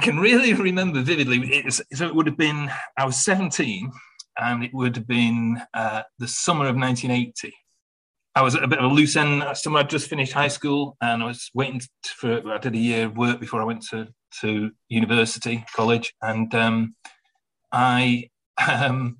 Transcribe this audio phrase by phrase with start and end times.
[0.00, 1.36] I can really remember vividly.
[1.52, 3.92] It, so it would have been I was 17,
[4.38, 7.52] and it would have been uh, the summer of 1980.
[8.34, 9.80] I was a bit of a loose end summer.
[9.80, 12.40] I'd just finished high school, and I was waiting for.
[12.50, 14.08] I did a year of work before I went to
[14.40, 16.94] to university, college, and um,
[17.70, 18.30] I
[18.70, 19.18] um,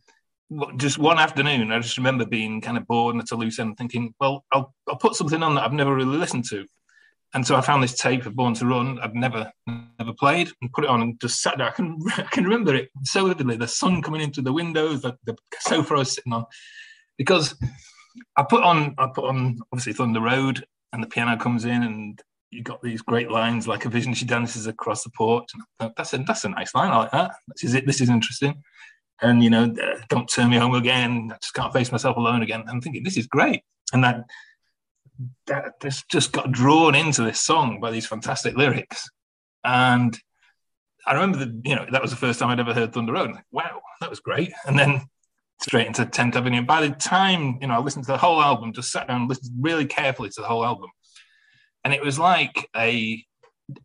[0.78, 3.76] just one afternoon, I just remember being kind of bored and at a loose end,
[3.76, 6.64] thinking, "Well, I'll I'll put something on that I've never really listened to."
[7.32, 9.52] And so I found this tape of Born to Run I'd never
[9.98, 11.68] never played and put it on and just sat there.
[11.68, 13.57] I can I can remember it so vividly.
[13.57, 16.44] The sun coming into the windows, the, the sofa I was sitting on,
[17.18, 17.54] because
[18.36, 22.21] I put on I put on obviously Thunder Road and the piano comes in and
[22.50, 25.50] you got these great lines like a vision she dances across the porch.
[25.80, 26.90] And that's a that's a nice line.
[26.90, 27.32] I like that.
[27.49, 27.86] This is it.
[27.86, 28.62] This is interesting.
[29.22, 31.30] And you know, uh, don't turn me home again.
[31.32, 32.64] I just can't face myself alone again.
[32.69, 33.62] I'm thinking this is great.
[33.92, 34.24] And that
[35.47, 39.08] that this just got drawn into this song by these fantastic lyrics.
[39.64, 40.19] And
[41.06, 43.33] I remember that, you know, that was the first time I'd ever heard Thunder Road.
[43.33, 44.52] Like, wow, that was great.
[44.66, 45.02] And then
[45.60, 46.62] straight into 10th Avenue.
[46.62, 49.28] By the time, you know, I listened to the whole album, just sat down and
[49.28, 50.90] listened really carefully to the whole album.
[51.84, 53.24] And it was like a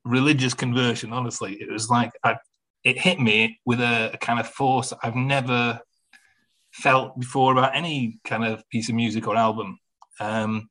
[0.04, 1.54] religious conversion, honestly.
[1.54, 2.38] It was like I,
[2.84, 5.80] it hit me with a, a kind of force I've never
[6.72, 9.80] felt before about any kind of piece of music or album.
[10.20, 10.70] Um,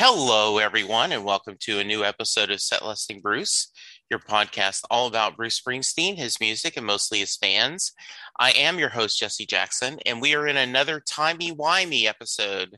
[0.00, 3.72] Hello, everyone, and welcome to a new episode of Set Listing Bruce,
[4.08, 7.90] your podcast all about Bruce Springsteen, his music, and mostly his fans.
[8.38, 12.76] I am your host, Jesse Jackson, and we are in another timey-wimey episode.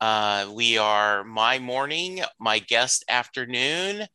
[0.00, 4.06] Uh, we are my morning, my guest afternoon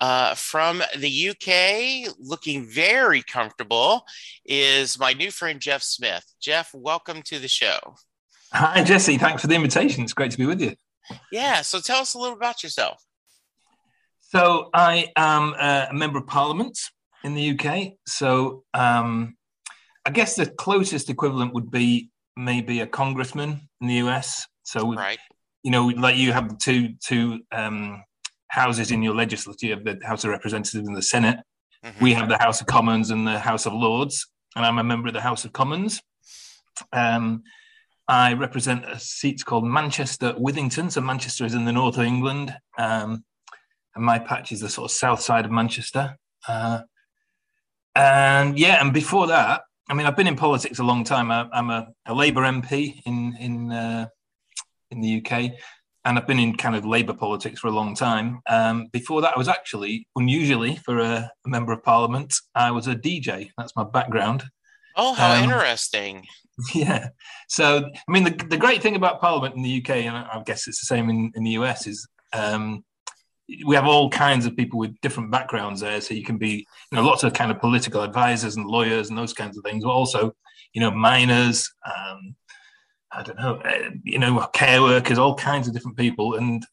[0.00, 4.06] uh, from the UK, looking very comfortable,
[4.46, 6.24] is my new friend Jeff Smith.
[6.40, 7.96] Jeff, welcome to the show.
[8.54, 9.18] Hi, Jesse.
[9.18, 10.04] Thanks for the invitation.
[10.04, 10.74] It's great to be with you.
[11.30, 11.62] Yeah.
[11.62, 13.02] So tell us a little about yourself.
[14.20, 16.78] So I am a member of Parliament
[17.22, 17.92] in the UK.
[18.06, 19.36] So um,
[20.06, 24.46] I guess the closest equivalent would be maybe a congressman in the US.
[24.62, 25.18] So right.
[25.62, 28.02] you know, like you have two two um,
[28.48, 29.66] houses in your legislature.
[29.66, 31.38] You have the House of Representatives and the Senate.
[31.84, 32.04] Mm-hmm.
[32.04, 35.08] We have the House of Commons and the House of Lords, and I'm a member
[35.08, 36.00] of the House of Commons.
[36.92, 37.42] Um,
[38.08, 40.90] I represent a seat called Manchester Withington.
[40.90, 43.24] So Manchester is in the north of England, um,
[43.94, 46.16] and my patch is the sort of south side of Manchester.
[46.46, 46.82] Uh,
[47.94, 51.30] and yeah, and before that, I mean, I've been in politics a long time.
[51.30, 54.06] I, am a, a, Labour MP in in uh,
[54.90, 55.52] in the UK,
[56.04, 58.40] and I've been in kind of Labour politics for a long time.
[58.48, 62.34] Um, before that, I was actually unusually for a, a, member of Parliament.
[62.54, 63.50] I was a DJ.
[63.58, 64.44] That's my background.
[64.96, 66.26] Oh, how um, interesting!
[66.74, 67.08] Yeah.
[67.48, 70.68] So, I mean, the, the great thing about Parliament in the UK, and I guess
[70.68, 72.84] it's the same in, in the US, is um,
[73.66, 76.00] we have all kinds of people with different backgrounds there.
[76.00, 79.18] So you can be, you know, lots of kind of political advisors and lawyers and
[79.18, 80.34] those kinds of things, but also,
[80.72, 82.34] you know, miners, um,
[83.12, 86.36] I don't know, uh, you know, care workers, all kinds of different people.
[86.36, 86.64] And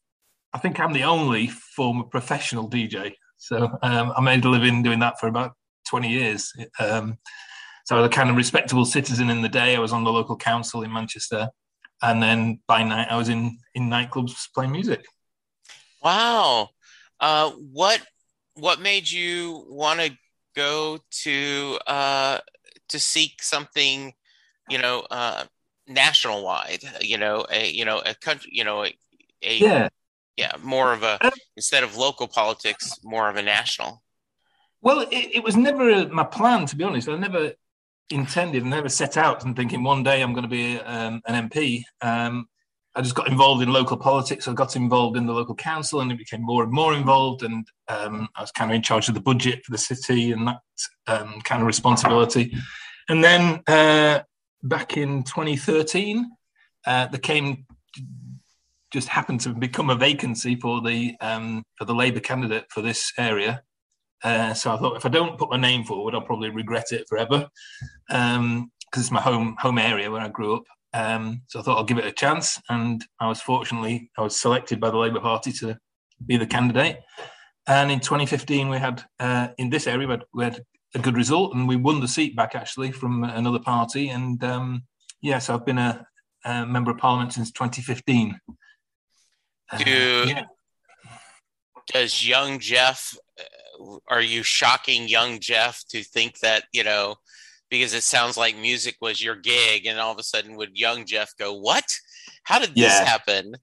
[0.54, 3.14] I think I'm the only former professional DJ.
[3.38, 5.54] So um, I made a living doing that for about
[5.90, 6.54] 20 years.
[6.80, 7.18] Um,
[7.90, 9.76] so I was a kind of respectable citizen in the day.
[9.76, 11.50] I was on the local council in Manchester,
[12.04, 15.04] and then by night I was in in nightclubs playing music.
[16.04, 16.70] Wow,
[17.20, 18.00] uh, what
[18.54, 20.12] what made you want to
[20.56, 22.38] go to uh,
[22.90, 24.14] to seek something,
[24.70, 25.46] you know, uh,
[25.88, 26.84] national wide?
[27.02, 28.94] You know, a you know a country, you know, a,
[29.42, 29.90] a yeah.
[30.38, 34.04] Yeah, more of a uh, instead of local politics, more of a national.
[34.80, 37.10] Well, it, it was never my plan, to be honest.
[37.10, 37.54] I never
[38.10, 41.50] intended and never set out and thinking one day I'm going to be um, an
[41.50, 41.84] MP.
[42.02, 42.48] Um,
[42.96, 44.48] I just got involved in local politics.
[44.48, 47.44] I got involved in the local council and it became more and more involved.
[47.44, 50.48] And um, I was kind of in charge of the budget for the city and
[50.48, 50.60] that
[51.08, 52.54] um, kind of responsibility.
[53.08, 54.22] And then uh,
[54.64, 56.30] back in 2013,
[56.86, 57.66] uh, there came
[58.92, 63.14] just happened to become a vacancy for the um, for the Labour candidate for this
[63.18, 63.62] area.
[64.24, 67.08] Uh, so I thought if I don't put my name forward, I'll probably regret it
[67.08, 67.50] forever
[68.08, 70.64] because um, it's my home home area where I grew up.
[70.94, 74.40] Um, so I thought I'll give it a chance, and I was fortunately I was
[74.40, 75.78] selected by the Labour Party to
[76.26, 77.00] be the candidate.
[77.68, 80.64] And in 2015, we had uh, in this area we had, we had
[80.96, 84.10] a good result, and we won the seat back actually from another party.
[84.10, 84.84] And um,
[85.22, 86.06] yes, I've been a,
[86.46, 88.40] a, member of parliament since 2015.
[89.78, 90.44] Do, uh, yeah.
[91.88, 93.16] Does young Jeff?
[94.08, 97.16] Are you shocking young Jeff to think that you know?
[97.70, 101.06] Because it sounds like music was your gig, and all of a sudden, would young
[101.06, 101.86] Jeff go, "What?
[102.44, 103.06] How did this yeah.
[103.06, 103.56] happen?"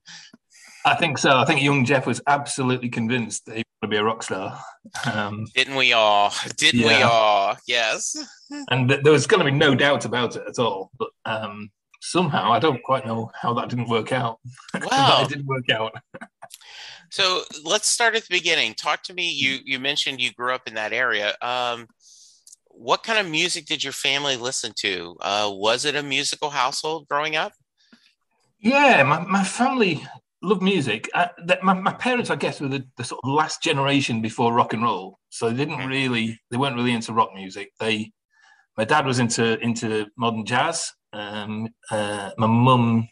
[0.85, 1.37] I think so.
[1.37, 4.57] I think young Jeff was absolutely convinced that he wanted to be a rock star.
[5.05, 6.33] Um, Didn't we all?
[6.55, 6.87] Didn't yeah.
[6.87, 7.57] we all?
[7.67, 8.15] Yes.
[8.71, 10.91] and th- there was going to be no doubt about it at all.
[10.97, 11.69] But um,
[12.01, 14.39] somehow, I don't quite know how that didn't work out.
[14.73, 15.23] Wow.
[15.23, 15.93] it didn't work out.
[17.09, 18.73] so let's start at the beginning.
[18.73, 19.29] Talk to me.
[19.31, 21.35] You you mentioned you grew up in that area.
[21.41, 21.87] Um,
[22.69, 25.17] what kind of music did your family listen to?
[25.19, 27.53] Uh, was it a musical household growing up?
[28.59, 30.05] Yeah, my, my family
[30.41, 31.09] loved music.
[31.13, 34.53] I, that, my, my, parents, I guess, were the, the, sort of last generation before
[34.53, 35.87] rock and roll, so they didn't mm.
[35.87, 37.71] really, they weren't really into rock music.
[37.79, 38.11] They,
[38.77, 40.91] my dad was into into modern jazz.
[41.17, 43.09] Um, uh, my mum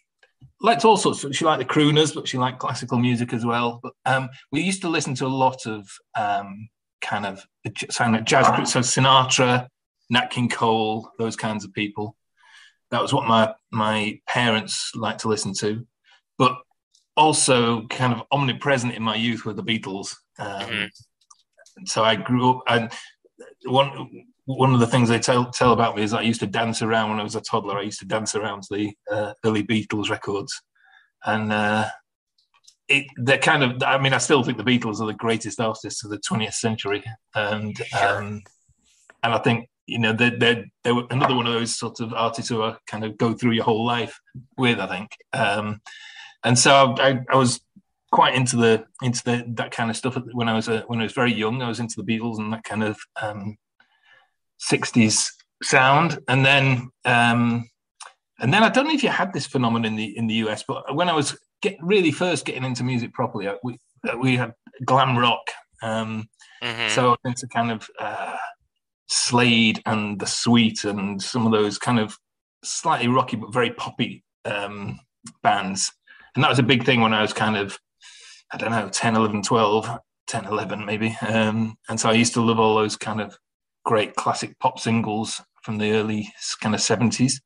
[0.62, 1.24] liked all sorts.
[1.24, 3.80] Of, she liked the crooners, but she liked classical music as well.
[3.82, 6.70] But um, we used to listen to a lot of um,
[7.02, 7.46] kind of
[7.90, 9.68] sound like jazz, so Sinatra,
[10.10, 12.16] Nat King Cole, those kinds of people.
[12.92, 15.86] That was what my my parents liked to listen to.
[16.38, 16.58] But
[17.18, 20.16] also kind of omnipresent in my youth were the Beatles.
[20.38, 21.86] Um, mm-hmm.
[21.86, 22.92] So I grew up, and
[23.66, 26.82] one one of the things they tell tell about me is I used to dance
[26.82, 27.78] around when I was a toddler.
[27.78, 30.62] I used to dance around to the uh, early Beatles records,
[31.26, 31.90] and uh,
[32.88, 33.82] it they're kind of.
[33.84, 37.04] I mean, I still think the Beatles are the greatest artists of the 20th century,
[37.34, 38.18] and sure.
[38.18, 38.44] um,
[39.24, 42.50] and I think you know they're, they're, they're another one of those sort of artists
[42.50, 44.20] who are kind of go through your whole life
[44.58, 44.80] with.
[44.80, 45.12] I think.
[45.34, 45.82] Um,
[46.44, 47.60] and so I, I, was
[48.12, 51.04] quite into the into the that kind of stuff when I was a, when I
[51.04, 51.64] was very young.
[51.64, 53.58] I was into the Beatles and that kind of um,
[54.60, 55.28] '60s
[55.64, 57.70] sound, and then um,
[58.40, 60.64] and then I don't know if you had this phenomenon in the in the US,
[60.68, 63.80] but when I was get, really first getting into music properly, uh, we
[64.10, 64.54] uh, we had
[64.86, 65.52] glam rock.
[65.82, 66.28] Um,
[66.64, 66.90] mm-hmm.
[66.90, 68.38] So into kind of uh,
[69.08, 72.18] Slade and the Sweet and some of those kind of
[72.64, 75.00] slightly rocky but very poppy um,
[75.44, 75.92] bands
[76.36, 77.80] and that was a big thing when I was kind of,
[78.52, 81.16] I don't know, 10, 11, 12, 10, 11 maybe.
[81.22, 83.38] Um, and so I used to love all those kind of
[83.86, 86.30] great classic pop singles from the early
[86.62, 87.40] kind of 70s.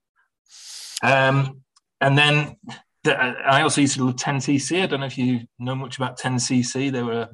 [1.04, 1.62] Um,
[2.02, 2.58] and then
[3.04, 4.82] the, I also used to love 10cc.
[4.82, 6.92] I don't know if you know much about 10cc.
[6.92, 7.30] They were,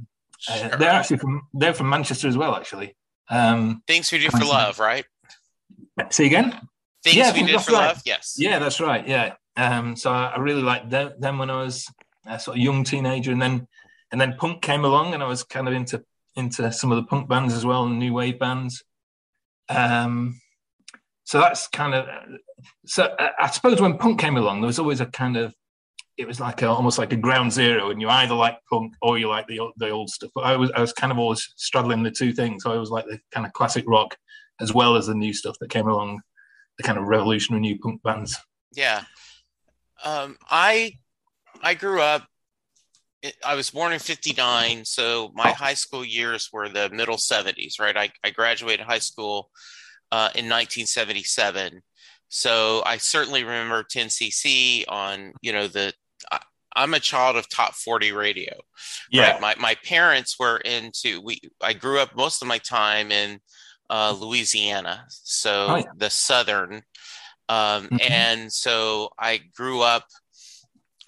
[0.49, 0.69] uh, sure.
[0.77, 2.95] they're actually from, they're from Manchester as well, actually.
[3.29, 5.05] Um, Things we do for love, right?
[6.09, 6.59] See again?
[7.03, 7.87] Things yeah, we did for right.
[7.87, 8.35] love, yes.
[8.37, 9.07] Yeah, that's right.
[9.07, 9.35] Yeah.
[9.55, 11.87] Um, so I, I really liked them, them, when I was
[12.27, 13.67] a sort of young teenager, and then
[14.11, 16.03] and then punk came along, and I was kind of into
[16.35, 18.83] into some of the punk bands as well, and new wave bands.
[19.69, 20.39] Um,
[21.23, 22.07] so that's kind of
[22.85, 23.15] so.
[23.39, 25.55] I suppose when punk came along, there was always a kind of
[26.17, 29.17] it was like a, almost like a ground zero, and you either like punk or
[29.17, 30.31] you like the the old stuff.
[30.33, 32.63] But I was I was kind of always straddling the two things.
[32.63, 34.15] So I was like the kind of classic rock
[34.61, 36.21] as well as the new stuff that came along,
[36.77, 38.37] the kind of revolutionary new punk bands.
[38.73, 39.03] Yeah,
[40.03, 40.93] um, I
[41.61, 42.27] I grew up.
[43.45, 47.79] I was born in '59, so my high school years were the middle '70s.
[47.79, 49.49] Right, I, I graduated high school
[50.11, 51.81] uh, in 1977,
[52.29, 55.93] so I certainly remember 10cc on you know the.
[56.31, 56.39] I,
[56.77, 58.53] I'm a child of top 40 radio.
[59.09, 59.31] Yeah.
[59.31, 59.41] Right?
[59.41, 61.39] My my parents were into we.
[61.61, 63.39] I grew up most of my time in
[63.89, 65.83] uh, Louisiana, so oh, yeah.
[65.95, 66.83] the southern
[67.49, 67.97] um, mm-hmm.
[68.11, 70.05] And so I grew up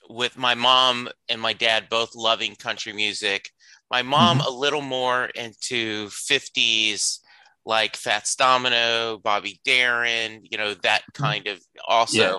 [0.09, 3.49] with my mom and my dad both loving country music.
[3.91, 4.47] My mom mm-hmm.
[4.47, 7.19] a little more into 50s
[7.65, 11.23] like Fats Domino, Bobby Darin, you know, that mm-hmm.
[11.23, 12.17] kind of also.
[12.17, 12.37] Yeah.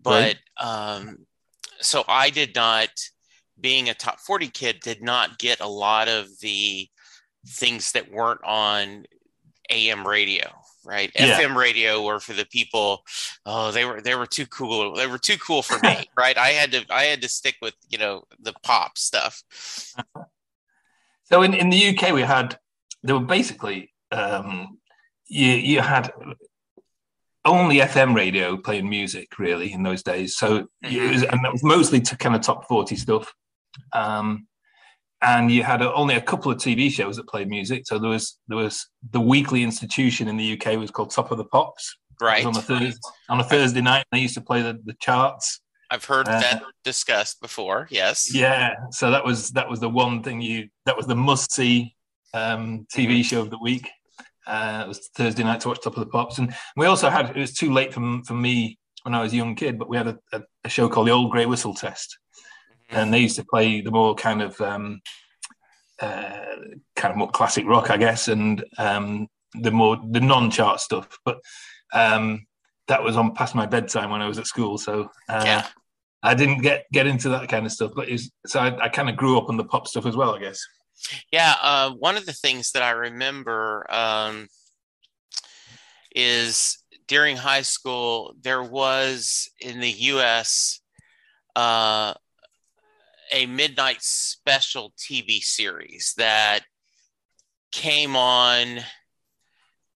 [0.00, 0.96] But right.
[0.96, 1.26] um,
[1.80, 2.90] so I did not,
[3.60, 6.88] being a top 40 kid, did not get a lot of the
[7.46, 9.04] things that weren't on
[9.70, 10.50] AM radio
[10.84, 11.10] right?
[11.14, 11.38] Yeah.
[11.38, 13.02] FM radio were for the people.
[13.46, 14.94] Oh, they were they were too cool.
[14.94, 16.36] They were too cool for me, right?
[16.36, 19.42] I had to I had to stick with you know the pop stuff.
[21.30, 22.58] So in, in the UK, we had
[23.02, 24.78] there were basically um,
[25.28, 26.12] you you had
[27.44, 30.36] only FM radio playing music really in those days.
[30.36, 31.12] So mm-hmm.
[31.12, 33.32] was, and that was mostly to kind of top forty stuff.
[33.92, 34.48] Um,
[35.22, 37.86] and you had a, only a couple of TV shows that played music.
[37.86, 41.38] So there was there was the weekly institution in the UK was called Top of
[41.38, 41.96] the Pops.
[42.20, 45.60] Right on a Thursday on a Thursday night, they used to play the, the charts.
[45.90, 47.88] I've heard uh, that discussed before.
[47.90, 48.32] Yes.
[48.34, 48.74] Yeah.
[48.90, 51.94] So that was that was the one thing you that was the must see
[52.32, 53.22] um, TV mm-hmm.
[53.22, 53.88] show of the week.
[54.46, 57.30] Uh, it was Thursday night to watch Top of the Pops, and we also had.
[57.30, 59.96] It was too late for for me when I was a young kid, but we
[59.96, 62.18] had a, a, a show called the Old Grey Whistle Test.
[62.90, 65.00] And they used to play the more kind of um,
[66.00, 66.44] uh,
[66.96, 71.18] kind of more classic rock, I guess, and um, the more the non-chart stuff.
[71.24, 71.40] But
[71.92, 72.46] um,
[72.88, 75.66] that was on past my bedtime when I was at school, so uh, yeah.
[76.22, 77.92] I didn't get get into that kind of stuff.
[77.94, 80.34] But was, so I, I kind of grew up on the pop stuff as well,
[80.34, 80.60] I guess.
[81.32, 84.48] Yeah, uh, one of the things that I remember um,
[86.14, 86.78] is
[87.08, 90.80] during high school there was in the U.S.
[91.56, 92.14] Uh,
[93.32, 96.60] a midnight special TV series that
[97.72, 98.80] came on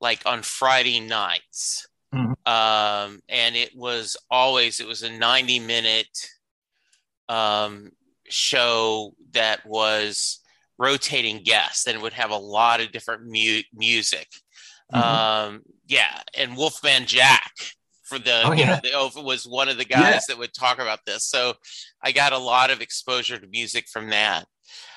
[0.01, 1.89] like on Friday nights.
[2.15, 2.33] Mm-hmm.
[2.47, 6.29] Um, and it was always it was a 90 minute
[7.29, 7.91] um,
[8.29, 10.41] show that was
[10.79, 14.29] rotating guests and would have a lot of different mu- music.
[14.93, 15.55] Mm-hmm.
[15.55, 17.53] Um, yeah, and Wolfman Jack
[18.05, 18.81] for the, oh, yeah.
[18.83, 20.21] you know, the, was one of the guys yeah.
[20.29, 21.25] that would talk about this.
[21.25, 21.55] So
[22.03, 24.47] I got a lot of exposure to music from that.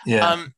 [0.06, 0.28] Yeah.
[0.30, 0.54] Um,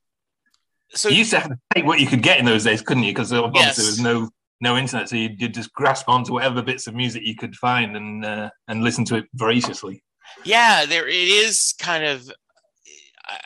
[0.91, 3.03] so you used to have to take what you could get in those days, couldn't
[3.03, 3.11] you?
[3.11, 3.77] Because obviously yes.
[3.77, 4.29] there was no
[4.61, 7.95] no internet, so you would just grasp onto whatever bits of music you could find
[7.95, 10.03] and uh, and listen to it voraciously.
[10.43, 11.73] Yeah, there it is.
[11.79, 12.29] Kind of,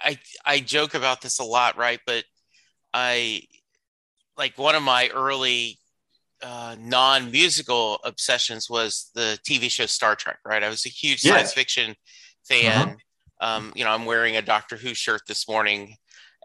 [0.04, 2.00] I I joke about this a lot, right?
[2.06, 2.24] But
[2.94, 3.44] I
[4.38, 5.78] like one of my early
[6.44, 10.40] uh, non-musical obsessions was the TV show Star Trek.
[10.46, 11.96] Right, I was a huge science fiction
[12.44, 12.90] fan.
[12.90, 13.58] Uh-huh.
[13.58, 15.96] Um, you know, I'm wearing a Doctor Who shirt this morning,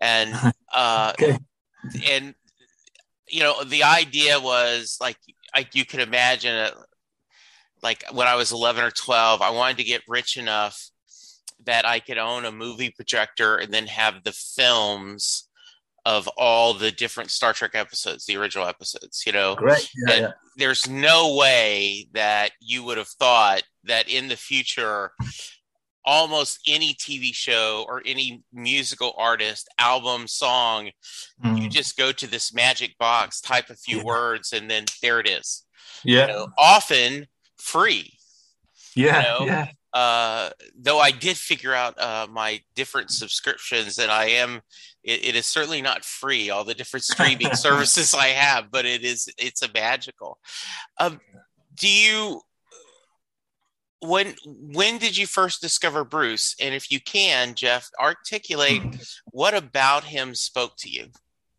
[0.00, 0.34] and
[0.74, 1.38] uh, okay.
[2.10, 2.34] and
[3.28, 5.18] you know, the idea was like
[5.54, 6.74] like you could imagine it.
[7.82, 10.90] Like when I was 11 or 12, I wanted to get rich enough
[11.64, 15.47] that I could own a movie projector and then have the films
[16.08, 19.54] of all the different Star Trek episodes, the original episodes, you know.
[19.54, 19.90] Great.
[20.08, 20.30] Yeah, yeah.
[20.56, 25.12] There's no way that you would have thought that in the future
[26.06, 30.90] almost any TV show or any musical artist, album, song,
[31.44, 31.60] mm.
[31.60, 34.04] you just go to this magic box, type a few yeah.
[34.04, 35.66] words, and then there it is.
[36.04, 36.22] Yeah.
[36.22, 37.26] You know, often
[37.58, 38.14] free.
[38.96, 39.18] Yeah.
[39.18, 39.46] You know?
[39.46, 44.60] Yeah uh, though I did figure out uh, my different subscriptions, and I am,
[45.02, 46.50] it, it is certainly not free.
[46.50, 50.38] All the different streaming services I have, but it is, it's a magical.
[50.98, 51.20] Um,
[51.74, 52.42] do you?
[54.00, 56.54] When when did you first discover Bruce?
[56.60, 58.90] And if you can, Jeff, articulate hmm.
[59.32, 61.08] what about him spoke to you.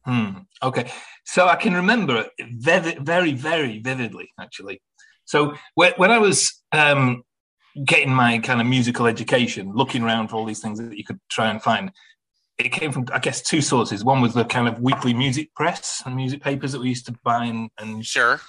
[0.06, 0.30] Hmm.
[0.64, 0.90] Okay,
[1.26, 4.82] so I can remember it very, very, very vividly, actually.
[5.26, 7.24] So when, when I was um,
[7.86, 11.20] getting my kind of musical education, looking around for all these things that you could
[11.30, 11.92] try and find,
[12.58, 14.04] it came from, I guess, two sources.
[14.04, 17.16] One was the kind of weekly music press and music papers that we used to
[17.24, 18.42] buy and, and sure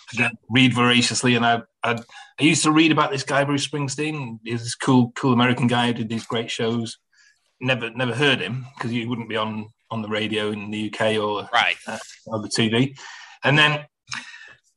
[0.51, 1.37] read voraciously.
[1.37, 4.41] And I, I, I used to read about this guy Bruce Springsteen.
[4.45, 6.99] He's this cool, cool American guy who did these great shows.
[7.61, 11.17] Never, never heard him because he wouldn't be on on the radio in the UK
[11.17, 12.97] or right uh, on the TV.
[13.45, 13.85] And then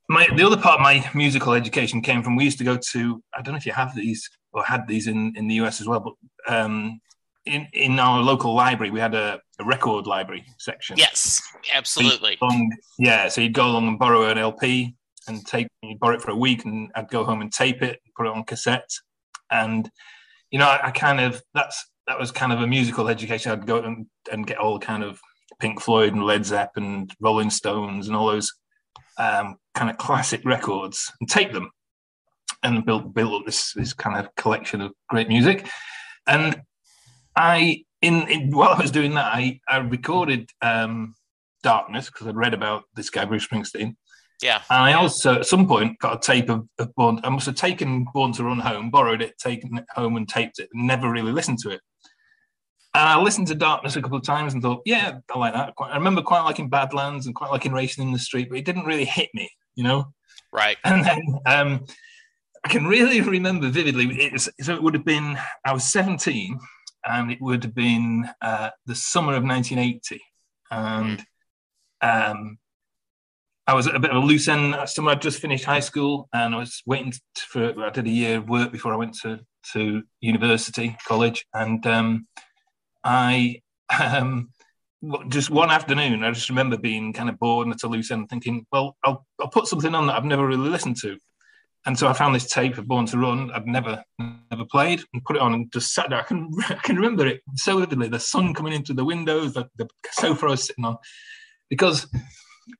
[0.09, 3.23] my the other part of my musical education came from we used to go to
[3.33, 5.87] I don't know if you have these or had these in, in the US as
[5.87, 6.13] well, but
[6.53, 6.99] um,
[7.45, 10.97] in in our local library we had a, a record library section.
[10.97, 11.41] Yes,
[11.73, 12.37] absolutely.
[12.39, 14.95] So along, yeah, so you'd go along and borrow an LP
[15.27, 15.67] and tape.
[15.81, 18.33] You'd borrow it for a week, and I'd go home and tape it, put it
[18.33, 18.91] on cassette,
[19.51, 19.89] and
[20.51, 23.51] you know I, I kind of that's that was kind of a musical education.
[23.51, 25.19] I'd go and, and get all kind of
[25.59, 28.53] Pink Floyd and Led Zeppelin and Rolling Stones and all those
[29.17, 31.71] um, kind of classic records and tape them
[32.63, 35.67] and built build up this this kind of collection of great music.
[36.27, 36.61] And
[37.35, 41.15] I in, in while I was doing that, I I recorded um,
[41.61, 43.95] Darkness because I'd read about this guy Bruce Springsteen.
[44.41, 44.61] Yeah.
[44.69, 47.19] And I also at some point got a tape of, of Born.
[47.23, 50.59] I must have taken Born to Run home, borrowed it, taken it home, and taped
[50.59, 50.69] it.
[50.73, 51.79] And never really listened to it.
[52.95, 55.73] And I listened to Darkness a couple of times and thought, yeah, I like that.
[55.79, 58.85] I remember quite liking Badlands and quite liking Racing in the Street, but it didn't
[58.85, 60.13] really hit me, you know.
[60.51, 60.77] Right.
[60.83, 61.85] And then um,
[62.63, 64.31] I can really remember vividly.
[64.37, 66.59] So it would have been I was 17,
[67.05, 70.21] and it would have been uh, the summer of 1980,
[70.71, 71.25] and
[72.01, 72.57] um,
[73.67, 74.75] I was at a bit of a loose end.
[74.85, 77.73] Summer I'd just finished high school, and I was waiting for.
[77.83, 79.39] I did a year of work before I went to
[79.73, 82.27] to university, college, and um,
[83.03, 83.61] I.
[84.01, 84.49] Um,
[85.27, 88.29] just one afternoon, I just remember being kind of bored and at a loose end,
[88.29, 91.17] thinking, "Well, I'll I'll put something on that I've never really listened to."
[91.85, 93.51] And so I found this tape of Born to Run.
[93.51, 94.03] I'd never
[94.51, 96.19] never played and put it on and just sat there.
[96.19, 98.07] I can I can remember it so vividly.
[98.07, 100.97] The sun coming into the windows, the, the sofa I was sitting on,
[101.69, 102.07] because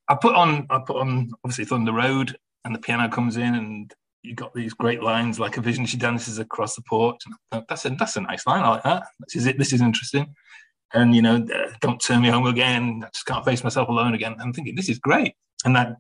[0.07, 3.93] I put on I put on obviously Thunder Road, and the piano comes in, and
[4.24, 7.22] you got these great lines like a vision she dances across the porch.
[7.51, 8.63] And that's a that's a nice line.
[8.63, 9.03] I like that.
[9.19, 9.57] This is it.
[9.57, 10.33] This is interesting.
[10.93, 13.03] And you know, uh, don't turn me home again.
[13.03, 14.36] I just can't face myself alone again.
[14.39, 15.33] I'm thinking this is great,
[15.65, 15.98] and that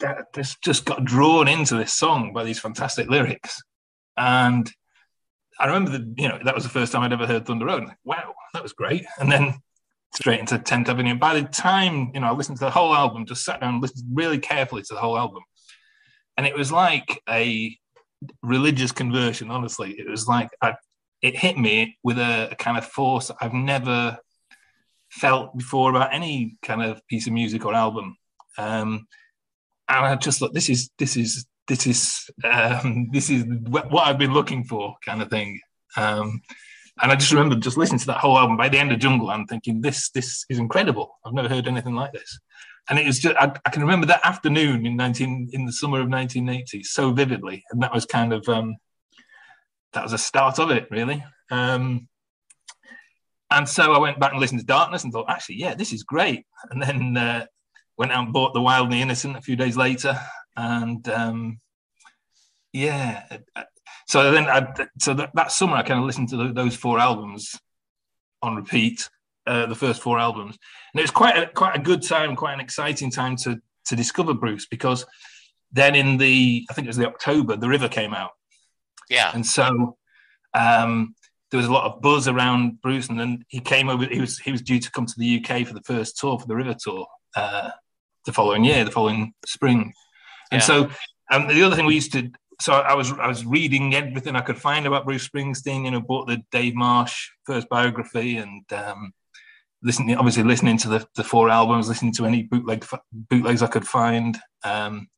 [0.00, 3.62] that just just got drawn into this song by these fantastic lyrics.
[4.16, 4.70] And
[5.58, 7.84] I remember that you know that was the first time I'd ever heard Thunder Road.
[7.84, 9.04] Like, wow, that was great.
[9.18, 9.54] And then
[10.14, 11.16] straight into 10th Avenue.
[11.16, 13.82] By the time you know I listened to the whole album, just sat down and
[13.82, 15.42] listened really carefully to the whole album,
[16.36, 17.76] and it was like a
[18.42, 19.50] religious conversion.
[19.50, 20.74] Honestly, it was like I,
[21.22, 24.18] it hit me with a, a kind of force I've never
[25.10, 28.16] felt before about any kind of piece of music or album.
[28.58, 29.06] Um,
[29.88, 34.18] and I just thought, this is this is this is um, this is what I've
[34.18, 35.60] been looking for, kind of thing.
[35.96, 36.40] Um,
[37.02, 38.56] and I just remember just listening to that whole album.
[38.56, 41.18] By the end of Jungle, I'm thinking, this this is incredible.
[41.24, 42.38] I've never heard anything like this.
[42.88, 46.00] And it was just I, I can remember that afternoon in 19 in the summer
[46.00, 48.76] of 1980 so vividly, and that was kind of um,
[49.92, 51.24] that was a start of it, really.
[51.50, 52.08] Um,
[53.50, 56.02] and so I went back and listened to Darkness and thought, actually, yeah, this is
[56.02, 56.44] great.
[56.70, 57.46] And then uh,
[57.96, 60.18] went out and bought The Wild and the Innocent a few days later,
[60.56, 61.60] and um,
[62.72, 63.24] yeah,
[64.06, 64.66] so then I,
[64.98, 67.58] so that, that, summer I kind of listened to those four albums
[68.42, 69.08] on repeat,
[69.46, 70.58] uh, the first four albums,
[70.92, 73.96] and it was quite a, quite a good time, quite an exciting time to to
[73.96, 75.04] discover Bruce because
[75.72, 78.30] then in the I think it was the October, The River came out,
[79.08, 79.96] yeah, and so.
[80.56, 81.16] Um,
[81.50, 84.06] there was a lot of buzz around Bruce, and then he came over.
[84.06, 86.46] He was he was due to come to the UK for the first tour for
[86.48, 87.70] the River Tour uh,
[88.24, 89.92] the following year, the following spring.
[90.50, 90.66] And yeah.
[90.66, 90.90] so,
[91.30, 94.40] um, the other thing we used to, so I was I was reading everything I
[94.40, 95.84] could find about Bruce Springsteen.
[95.84, 99.12] You know, bought the Dave Marsh first biography and um,
[99.82, 103.86] listening, obviously listening to the, the four albums, listening to any bootleg bootlegs I could
[103.86, 105.08] find, um,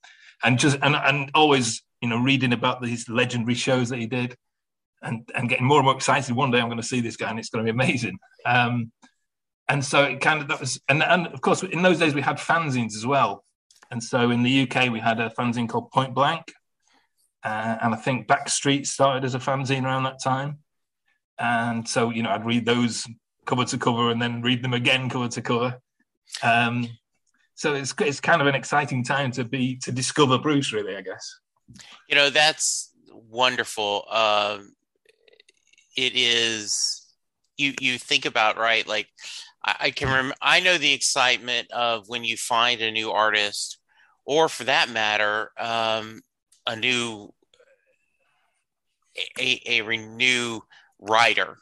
[0.45, 4.37] and just and and always you know reading about these legendary shows that he did.
[5.03, 6.35] And, and getting more and more excited.
[6.35, 8.19] One day I'm going to see this guy, and it's going to be amazing.
[8.47, 8.91] Um,
[9.69, 12.23] and so it kind of that was and, and of course in those days we
[12.23, 13.45] had fanzines as well.
[13.91, 16.53] And so in the uk we had a fanzine called point blank.
[17.45, 20.59] Uh, and i think backstreet started as a fanzine around that time.
[21.39, 23.07] And so you know i'd read those
[23.45, 25.81] cover to cover and then read them again cover to cover.
[26.43, 26.89] Um,
[27.55, 31.03] so it's, it's kind of an exciting time to be to discover bruce really i
[31.03, 31.41] guess.
[32.09, 34.05] You know that's wonderful.
[34.11, 34.75] Um,
[35.97, 37.07] it is
[37.57, 39.09] you you think about right like
[39.67, 40.35] I, can remember.
[40.41, 43.79] I know the excitement of when you find a new artist,
[44.25, 46.23] or for that matter, um,
[46.67, 47.33] a new
[49.39, 50.61] a, a renew
[51.01, 51.57] writer,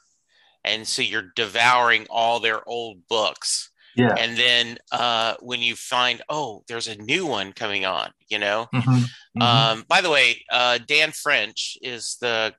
[0.64, 3.70] and so you're devouring all their old books.
[3.96, 4.14] Yeah.
[4.18, 8.66] And then uh, when you find, oh, there's a new one coming on, you know.
[8.74, 8.90] Mm-hmm.
[8.90, 9.42] Mm-hmm.
[9.42, 12.54] Um, by the way, uh, Dan French is the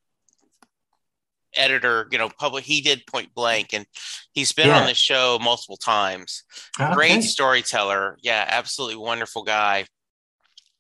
[1.55, 2.63] editor, you know, public.
[2.63, 3.85] He did Point Blank, and
[4.33, 4.81] he's been yeah.
[4.81, 6.43] on the show multiple times.
[6.79, 6.93] Okay.
[6.93, 8.17] Great storyteller.
[8.21, 9.85] Yeah, absolutely wonderful guy.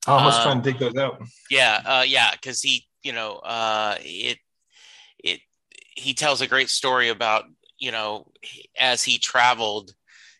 [0.07, 1.21] Oh, I must um, try and dig those out.
[1.49, 4.37] Yeah, uh, yeah, because he, you know, uh, it,
[5.23, 5.39] it,
[5.95, 7.45] he tells a great story about,
[7.79, 8.27] you know,
[8.79, 9.93] as he traveled,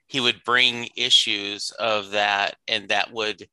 [0.08, 3.48] he would bring issues of that, and that would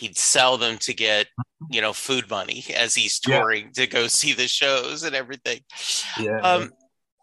[0.00, 1.26] he'd sell them to get
[1.70, 3.84] you know food money as he's touring yeah.
[3.84, 5.60] to go see the shows and everything.
[6.18, 6.40] Yeah.
[6.40, 6.70] Um,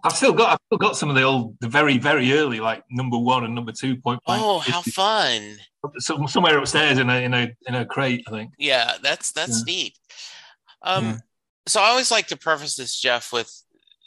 [0.04, 2.84] I've still got I've still got some of the old the very very early like
[2.90, 4.42] number one and number two point blank.
[4.44, 5.58] Oh, how fun!
[5.98, 8.52] So, somewhere upstairs in a in a in a crate, I think.
[8.58, 9.74] Yeah, that's that's yeah.
[9.74, 9.98] neat.
[10.84, 11.18] Um, yeah.
[11.66, 13.52] so I always like to preface this, Jeff, with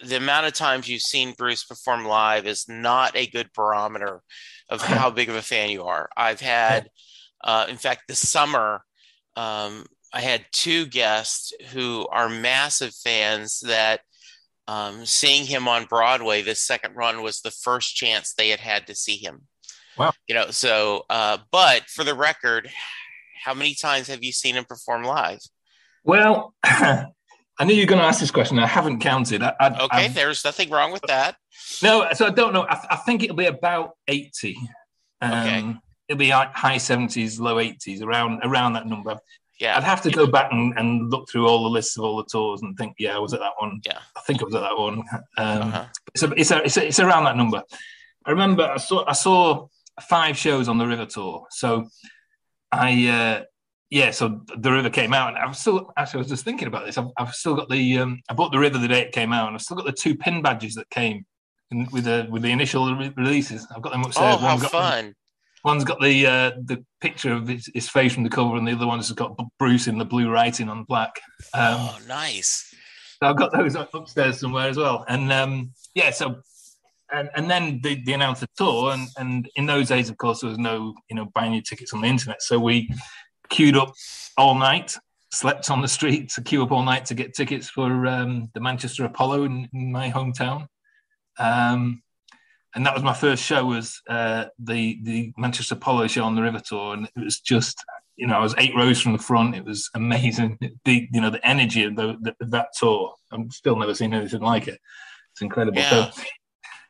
[0.02, 4.22] the amount of times you've seen Bruce perform live is not a good barometer
[4.68, 6.08] of how big of a fan you are.
[6.16, 6.88] I've had,
[7.42, 8.84] uh, in fact, this summer,
[9.36, 14.00] um, I had two guests who are massive fans that
[14.66, 18.86] um, seeing him on Broadway this second run was the first chance they had had
[18.86, 19.42] to see him.
[19.96, 20.12] Wow.
[20.28, 22.70] You know, so, uh, but for the record,
[23.42, 25.40] how many times have you seen him perform live?
[26.04, 28.58] Well, I knew you were going to ask this question.
[28.58, 29.42] I haven't counted.
[29.42, 31.36] I, I, okay, I've, there's nothing wrong with that.
[31.82, 32.62] No, so I don't know.
[32.62, 34.56] I, I think it'll be about 80.
[35.20, 35.74] Um, okay.
[36.10, 39.16] It'll be high 70s, low 80s, around around that number
[39.60, 39.76] yeah.
[39.76, 42.24] I'd have to go back and, and look through all the lists of all the
[42.24, 43.80] tours and think, yeah, I was at that one.
[43.84, 43.98] Yeah.
[44.16, 45.00] I think I was at that one.
[45.36, 45.84] Um, uh-huh.
[46.14, 47.62] it's, a, it's, a, it's, a, it's around that number.
[48.24, 49.68] I remember I saw I saw
[50.02, 51.46] five shows on the River tour.
[51.50, 51.88] So
[52.70, 53.44] I uh,
[53.88, 56.84] yeah, so the River came out, and I've still actually I was just thinking about
[56.84, 56.98] this.
[56.98, 59.46] I've, I've still got the um, I bought the River the day it came out,
[59.46, 61.24] and I've still got the two pin badges that came
[61.70, 63.66] in, with the with the initial re- releases.
[63.74, 64.36] I've got them upstairs.
[64.38, 65.04] Oh, how fun!
[65.06, 65.14] Them,
[65.64, 68.72] One's got the uh, the picture of his, his, face from the cover, and the
[68.72, 71.20] other one's got Bruce in the blue writing on black.
[71.52, 72.74] Um, oh, nice!
[73.22, 75.04] So I've got those upstairs somewhere as well.
[75.08, 76.40] And um, yeah, so
[77.12, 80.40] and, and then they, they announced the tour, and, and in those days, of course,
[80.40, 82.42] there was no you know buying your tickets on the internet.
[82.42, 82.90] So we
[83.50, 83.92] queued up
[84.38, 84.96] all night,
[85.30, 88.60] slept on the street to queue up all night to get tickets for um, the
[88.60, 90.66] Manchester Apollo in, in my hometown.
[91.38, 92.02] Um,
[92.74, 96.42] and that was my first show was uh, the the Manchester Apollo show on the
[96.42, 97.84] River Tour, and it was just
[98.16, 99.56] you know I was eight rows from the front.
[99.56, 100.58] It was amazing.
[100.84, 103.14] The you know the energy of the, the, that tour.
[103.32, 104.80] I've still never seen anything like it.
[105.32, 105.78] It's incredible.
[105.78, 106.10] Yeah.
[106.10, 106.22] So,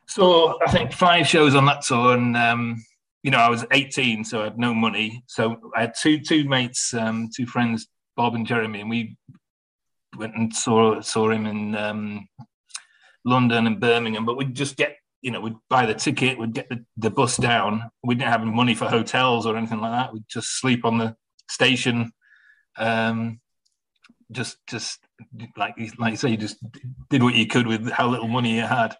[0.07, 2.83] so I think five shows on that tour, and um,
[3.23, 5.23] you know I was 18, so I had no money.
[5.27, 9.17] So I had two two mates, um, two friends, Bob and Jeremy, and we
[10.17, 12.29] went and saw saw him in um,
[13.25, 14.25] London and Birmingham.
[14.25, 17.37] But we'd just get you know, we'd buy the ticket, we'd get the, the bus
[17.37, 17.89] down.
[18.03, 20.13] We didn't have money for hotels or anything like that.
[20.13, 21.15] We'd just sleep on the
[21.49, 22.11] station.
[22.77, 23.39] Um,
[24.31, 24.99] just, just
[25.57, 26.57] like like you say, you just
[27.09, 28.95] did what you could with how little money you had.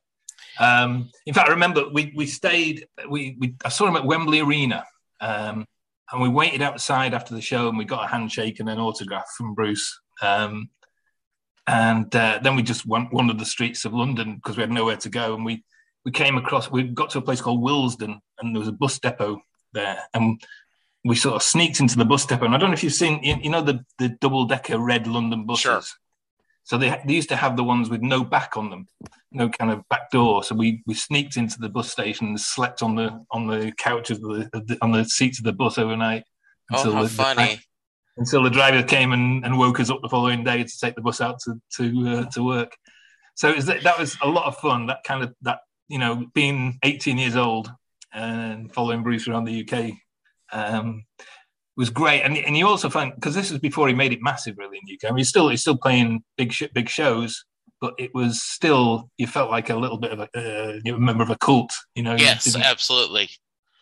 [0.59, 2.85] Um, in fact, I remember we we stayed.
[3.09, 4.83] We, we I saw him at Wembley Arena,
[5.19, 5.65] um,
[6.11, 9.25] and we waited outside after the show, and we got a handshake and an autograph
[9.37, 9.99] from Bruce.
[10.21, 10.69] Um,
[11.67, 14.97] and uh, then we just went, wandered the streets of London because we had nowhere
[14.97, 15.63] to go, and we
[16.05, 18.99] we came across, we got to a place called Willesden, and there was a bus
[18.99, 19.41] depot
[19.73, 20.41] there, and
[21.03, 22.45] we sort of sneaked into the bus depot.
[22.45, 25.45] And I don't know if you've seen, you, know, the the double decker red London
[25.45, 25.61] buses.
[25.61, 25.81] Sure.
[26.63, 28.87] So they, they used to have the ones with no back on them,
[29.31, 30.43] no kind of back door.
[30.43, 34.11] So we, we sneaked into the bus station and slept on the on the couch
[34.11, 36.23] of the, the on the seats of the bus overnight.
[36.69, 37.55] Until oh, how the, funny!
[37.55, 37.61] The,
[38.17, 41.01] until the driver came and, and woke us up the following day to take the
[41.01, 42.75] bus out to to uh, to work.
[43.35, 44.85] So was, that was a lot of fun.
[44.85, 45.59] That kind of that
[45.91, 47.69] you know, being 18 years old
[48.13, 49.91] and following Bruce around the UK
[50.53, 51.03] um,
[51.75, 52.21] was great.
[52.21, 54.83] And, and you also find because this was before he made it massive, really in
[54.87, 55.09] the UK.
[55.09, 57.43] I mean, he's still he's still playing big sh- big shows,
[57.81, 61.29] but it was still you felt like a little bit of a, uh, member of
[61.29, 61.73] a cult.
[61.93, 63.29] You know, yes, absolutely.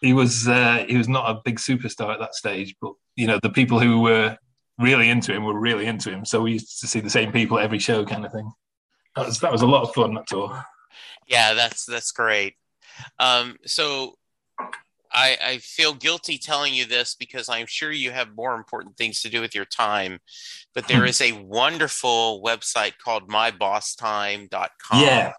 [0.02, 3.40] He was uh, he was not a big superstar at that stage, but you know
[3.44, 4.36] the people who were
[4.80, 6.26] really into him were really into him.
[6.26, 8.52] So we used to see the same people every show, kind of thing.
[9.16, 10.66] That was that was a lot of fun that tour.
[11.28, 12.56] Yeah, that's that's great.
[13.20, 14.16] Um, so
[15.12, 19.22] I, I feel guilty telling you this because I'm sure you have more important things
[19.22, 20.20] to do with your time.
[20.76, 25.02] But there is a wonderful website called mybossTime.com.
[25.02, 25.34] Yeah.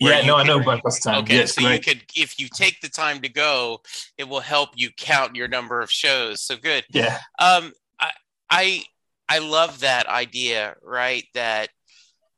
[0.00, 1.22] Yeah, no, I know My Boss Time.
[1.22, 1.74] Okay, yes, so great.
[1.74, 3.80] you could, if you take the time to go,
[4.18, 6.42] it will help you count your number of shows.
[6.42, 6.84] So good.
[6.90, 7.18] Yeah.
[7.38, 8.10] Um, I,
[8.50, 8.82] I,
[9.28, 11.24] I love that idea, right?
[11.34, 11.70] That,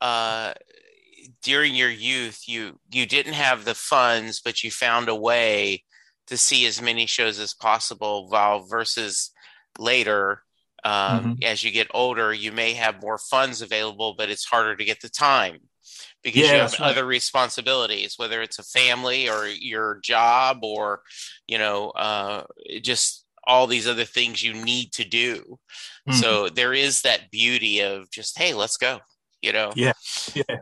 [0.00, 0.52] uh,
[1.42, 5.82] during your youth you you didn't have the funds but you found a way
[6.26, 9.30] to see as many shows as possible while versus
[9.78, 10.42] later
[10.84, 11.32] um, mm-hmm.
[11.42, 15.00] as you get older you may have more funds available but it's harder to get
[15.00, 15.58] the time
[16.22, 21.00] because yeah, you have other responsibilities whether it's a family or your job or
[21.46, 22.42] you know uh,
[22.82, 25.58] just all these other things you need to do
[26.08, 26.12] mm-hmm.
[26.12, 28.98] so there is that beauty of just hey let's go
[29.40, 29.92] you know yeah
[30.34, 30.56] yeah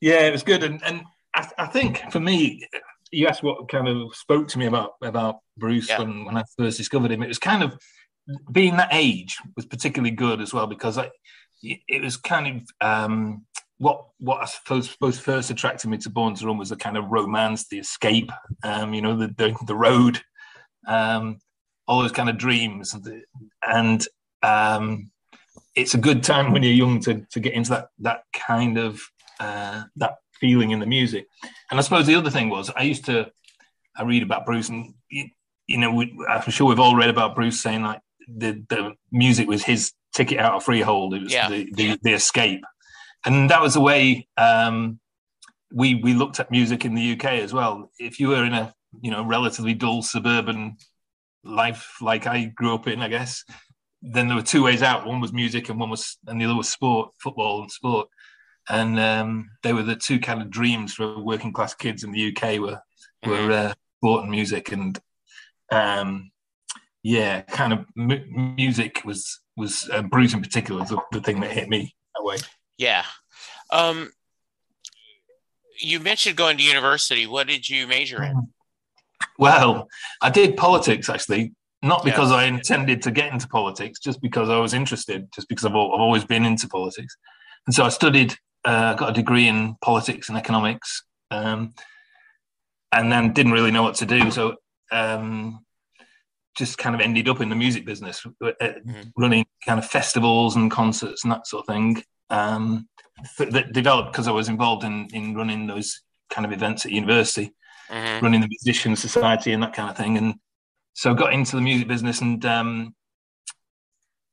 [0.00, 1.02] yeah, it was good, and and
[1.34, 2.66] I, I, think for me,
[3.10, 5.98] you asked what kind of spoke to me about about Bruce yeah.
[5.98, 7.22] when when I first discovered him.
[7.22, 7.78] It was kind of
[8.50, 11.10] being that age was particularly good as well because I,
[11.62, 13.46] it was kind of um,
[13.78, 16.96] what what I suppose, suppose first attracted me to Born to Run was the kind
[16.96, 18.30] of romance, the escape,
[18.62, 20.20] um, you know, the the, the road,
[20.86, 21.38] um,
[21.86, 22.96] all those kind of dreams,
[23.66, 24.06] and
[24.42, 25.10] um,
[25.74, 29.00] it's a good time when you're young to to get into that that kind of
[29.40, 31.26] uh, that feeling in the music.
[31.70, 33.30] And I suppose the other thing was I used to
[33.96, 35.28] I read about Bruce, and you,
[35.66, 39.48] you know, we, I'm sure we've all read about Bruce saying like the the music
[39.48, 41.14] was his ticket out of Freehold.
[41.14, 41.48] It was yeah.
[41.48, 42.62] the, the, the escape,
[43.24, 45.00] and that was the way um,
[45.72, 47.90] we we looked at music in the UK as well.
[47.98, 50.76] If you were in a you know relatively dull suburban
[51.42, 53.44] life like I grew up in, I guess,
[54.02, 55.06] then there were two ways out.
[55.06, 58.08] One was music, and one was and the other was sport, football and sport
[58.68, 62.28] and um, they were the two kind of dreams for working class kids in the
[62.28, 62.80] UK were
[63.24, 63.68] were mm-hmm.
[63.68, 64.98] uh, sport and music, and
[65.70, 66.30] um,
[67.02, 71.40] yeah, kind of m- music was was uh, Bruce in particular was the, the, thing
[71.40, 72.36] that hit me that way.
[72.78, 73.04] Yeah.
[73.72, 74.10] Um,
[75.80, 77.26] you mentioned going to university.
[77.26, 78.48] What did you major in?
[79.38, 79.88] Well,
[80.20, 81.52] I did politics actually,
[81.82, 82.36] not because yeah.
[82.36, 85.76] I intended to get into politics, just because I was interested, just because I've, I've
[85.76, 87.16] always been into politics.
[87.66, 91.72] And so I studied uh, got a degree in politics and economics, um,
[92.92, 94.30] and then didn't really know what to do.
[94.30, 94.56] So
[94.90, 95.64] um,
[96.56, 99.02] just kind of ended up in the music business, uh, mm-hmm.
[99.16, 102.02] running kind of festivals and concerts and that sort of thing.
[102.28, 102.88] Um,
[103.38, 107.54] that developed because I was involved in in running those kind of events at university,
[107.88, 108.24] mm-hmm.
[108.24, 110.18] running the musician society and that kind of thing.
[110.18, 110.34] And
[110.94, 112.96] so I got into the music business, and um,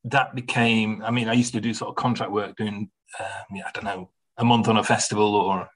[0.04, 1.02] that became.
[1.04, 3.84] I mean, I used to do sort of contract work, doing uh, yeah, I don't
[3.84, 5.68] know, a month on a festival or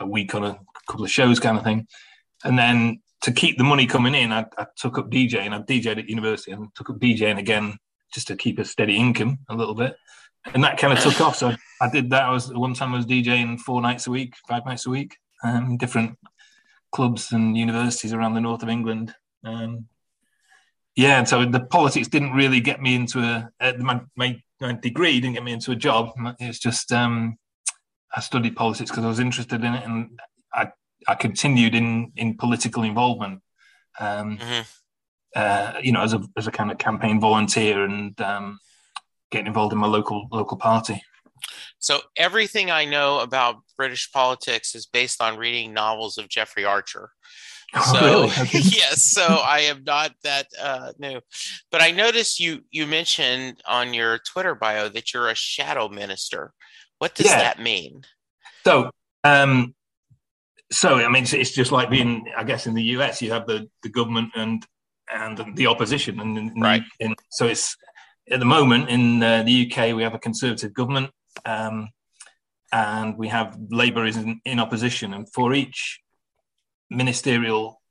[0.00, 1.86] a week on a couple of shows, kind of thing.
[2.44, 5.52] And then to keep the money coming in, I, I took up DJing.
[5.52, 7.78] I DJed at university and took up DJing again
[8.12, 9.96] just to keep a steady income a little bit.
[10.54, 11.36] And that kind of took off.
[11.36, 12.24] So I, did that.
[12.24, 15.16] I was one time I was DJing four nights a week, five nights a week,
[15.44, 16.18] um, different
[16.90, 19.14] clubs and universities around the north of England.
[19.44, 19.86] Um,
[20.96, 25.20] yeah, so the politics didn't really get me into a uh, my, my, my degree
[25.20, 26.10] didn't get me into a job.
[26.38, 27.38] It's just um,
[28.14, 30.20] I studied politics because I was interested in it, and
[30.52, 30.72] I
[31.08, 33.42] I continued in in political involvement.
[33.98, 34.62] Um, mm-hmm.
[35.36, 38.58] uh, you know, as a as a kind of campaign volunteer and um,
[39.30, 41.02] getting involved in my local local party.
[41.78, 47.10] So everything I know about British politics is based on reading novels of Jeffrey Archer.
[47.74, 48.26] Oh, really?
[48.52, 51.22] yes, so I am not that uh, new,
[51.70, 56.52] but I noticed you you mentioned on your Twitter bio that you're a shadow minister.
[57.02, 57.38] What does yeah.
[57.38, 58.04] that mean?
[58.62, 58.88] So
[59.24, 59.74] um,
[60.70, 63.68] so I mean, it's, just like being, I guess, in the US, you have the,
[63.82, 64.64] the government and
[65.12, 66.84] and the opposition, and right.
[67.00, 67.76] And so it's
[68.30, 71.10] at the moment in uh, the UK we have a conservative government,
[71.44, 71.88] um,
[72.70, 75.98] and we have Labour is in, in, opposition, and for each
[76.88, 77.82] ministerial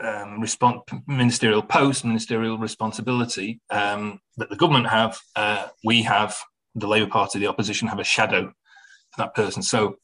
[0.00, 6.38] um, response, ministerial post, ministerial responsibility um, that the government have, uh, we have
[6.74, 8.52] the Labour Party, the opposition, have a shadow
[9.10, 9.62] for that person.
[9.62, 9.96] So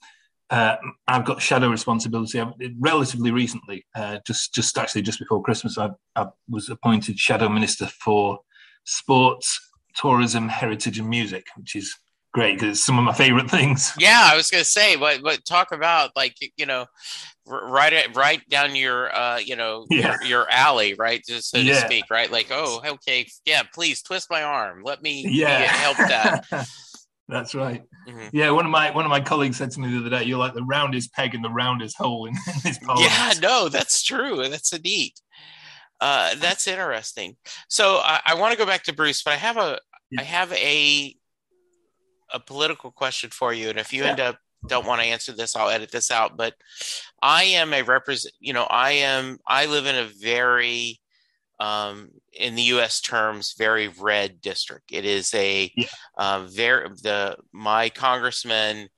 [0.50, 0.76] uh,
[1.08, 2.40] I've got shadow responsibility.
[2.40, 7.48] I've, relatively recently, uh, just just actually just before Christmas, I, I, was appointed shadow
[7.48, 8.38] minister for
[8.84, 9.58] sports,
[9.96, 11.96] tourism, heritage, and music, which is
[12.32, 13.92] great because it's some of my favorite things.
[13.98, 16.86] Yeah, I was going to say, but but talk about like you know,
[17.46, 20.16] right at, right down your uh you know yeah.
[20.20, 21.74] your, your, alley, right, just so yeah.
[21.74, 22.30] to speak, right?
[22.30, 26.68] Like, oh, okay, yeah, please twist my arm, let me yeah help that.
[27.28, 27.82] That's right.
[28.08, 28.28] Mm-hmm.
[28.32, 30.38] Yeah, one of my one of my colleagues said to me the other day, "You're
[30.38, 34.02] like the roundest peg in the roundest hole in, in this parliament." Yeah, no, that's
[34.02, 34.48] true.
[34.48, 35.20] That's a neat.
[36.00, 37.36] Uh, that's interesting.
[37.68, 39.80] So I, I want to go back to Bruce, but I have a
[40.10, 40.20] yeah.
[40.20, 41.16] I have a
[42.32, 44.10] a political question for you, and if you yeah.
[44.10, 46.36] end up don't want to answer this, I'll edit this out.
[46.36, 46.54] But
[47.22, 48.34] I am a represent.
[48.40, 49.38] You know, I am.
[49.46, 51.00] I live in a very
[51.58, 53.00] um, in the U.S.
[53.00, 54.92] terms, very red district.
[54.92, 55.86] It is a yeah.
[56.16, 58.88] uh, very the my congressman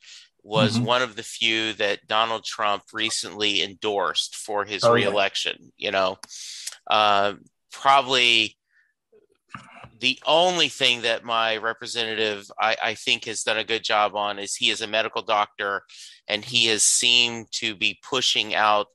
[0.42, 0.84] was mm-hmm.
[0.84, 5.56] one of the few that Donald Trump recently endorsed for his oh, reelection.
[5.76, 5.86] Yeah.
[5.86, 6.18] You know,
[6.88, 7.34] uh,
[7.70, 8.57] probably
[10.00, 14.38] the only thing that my representative I, I, think has done a good job on
[14.38, 15.82] is he is a medical doctor
[16.28, 18.88] and he has seemed to be pushing out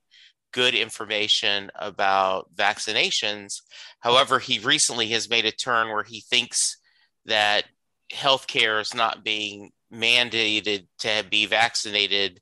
[0.53, 3.61] good information about vaccinations.
[3.99, 6.77] However, he recently has made a turn where he thinks
[7.25, 7.65] that
[8.11, 12.39] healthcare is not being mandated to be vaccinated.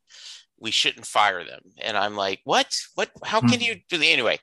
[0.60, 1.62] We shouldn't fire them.
[1.80, 2.76] And I'm like, what?
[2.96, 3.12] What?
[3.24, 3.62] How can hmm.
[3.62, 4.40] you do the anyway?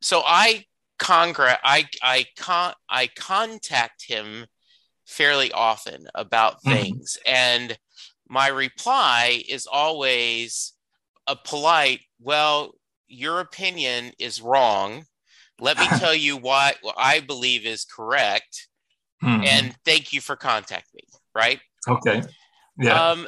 [0.00, 0.64] So I
[0.98, 4.46] congress I I con I contact him
[5.06, 6.72] fairly often about hmm.
[6.72, 7.34] things, mm-hmm.
[7.34, 7.78] and
[8.28, 10.74] my reply is always
[11.26, 12.74] a polite, well,
[13.06, 15.04] your opinion is wrong.
[15.60, 18.68] Let me tell you why what I believe is correct.
[19.22, 19.44] Mm-hmm.
[19.44, 21.18] And thank you for contacting me.
[21.34, 21.60] Right.
[21.88, 22.22] Okay.
[22.78, 23.10] Yeah.
[23.10, 23.26] Um,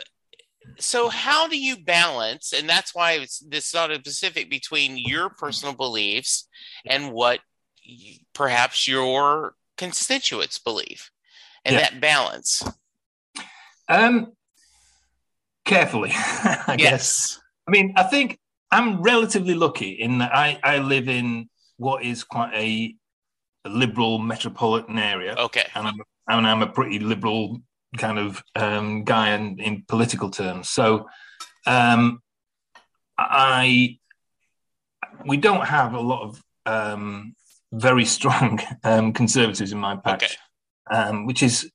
[0.79, 5.31] so how do you balance and that's why it's this sort of specific between your
[5.31, 6.49] personal beliefs
[6.87, 7.41] and what
[8.35, 11.11] perhaps your constituents believe
[11.65, 11.81] and yeah.
[11.81, 12.63] that balance
[13.89, 14.33] um
[15.65, 16.79] carefully i yes.
[16.79, 18.39] guess i mean i think
[18.71, 22.95] I'm relatively lucky in that I, I live in what is quite a,
[23.65, 25.35] a liberal metropolitan area.
[25.37, 25.67] Okay.
[25.75, 25.95] And I'm,
[26.29, 27.61] and I'm a pretty liberal
[27.99, 30.69] kind of um, guy in, in political terms.
[30.69, 31.09] So
[31.67, 32.21] um,
[33.19, 33.99] I
[35.27, 37.35] we don't have a lot of um,
[37.73, 40.35] very strong um, conservatives in my patch, okay.
[40.97, 41.71] Um, which is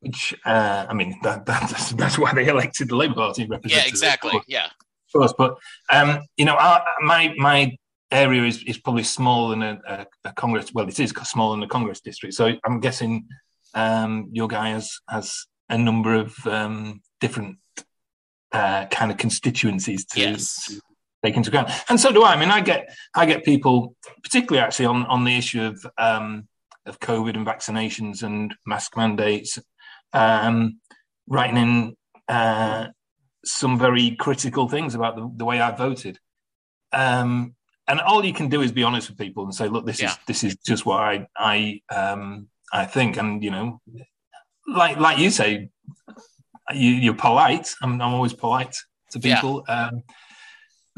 [0.00, 3.84] which uh, I mean that, that, that's, that's why they elected the Labour Party representative.
[3.84, 4.40] Yeah, exactly.
[4.46, 4.68] Yeah
[5.08, 5.58] of course, but
[5.90, 7.76] um, you know, our, my my
[8.10, 10.72] area is, is probably smaller than a, a, a, Congress.
[10.72, 12.34] Well, it is smaller than a Congress district.
[12.34, 13.26] So I'm guessing
[13.74, 17.58] um, your guy has has a number of um, different
[18.52, 20.66] uh, kind of constituencies to, yes.
[20.66, 20.80] to,
[21.24, 21.70] take into account.
[21.88, 22.34] And so do I.
[22.34, 26.48] I mean, I get I get people, particularly actually on on the issue of um,
[26.86, 29.58] of COVID and vaccinations and mask mandates,
[30.12, 30.80] um,
[31.26, 31.96] writing in
[32.28, 32.88] uh,
[33.44, 36.18] some very critical things about the, the way I voted.
[36.92, 37.54] Um,
[37.86, 40.10] and all you can do is be honest with people and say, "Look, this yeah.
[40.10, 43.80] is this is just what I I um, I think." And you know,
[44.66, 45.70] like like you say,
[46.74, 47.74] you, are polite.
[47.82, 48.76] I'm, I'm always polite
[49.12, 49.64] to people.
[49.68, 49.86] Yeah.
[49.86, 50.02] Um,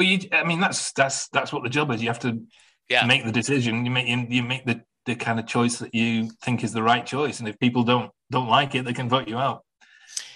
[0.00, 2.00] but you, I mean, that's that's that's what the job is.
[2.00, 2.42] You have to
[2.88, 3.04] yeah.
[3.04, 3.84] make the decision.
[3.84, 6.82] You make you, you make the the kind of choice that you think is the
[6.82, 7.38] right choice.
[7.38, 9.62] And if people don't don't like it, they can vote you out.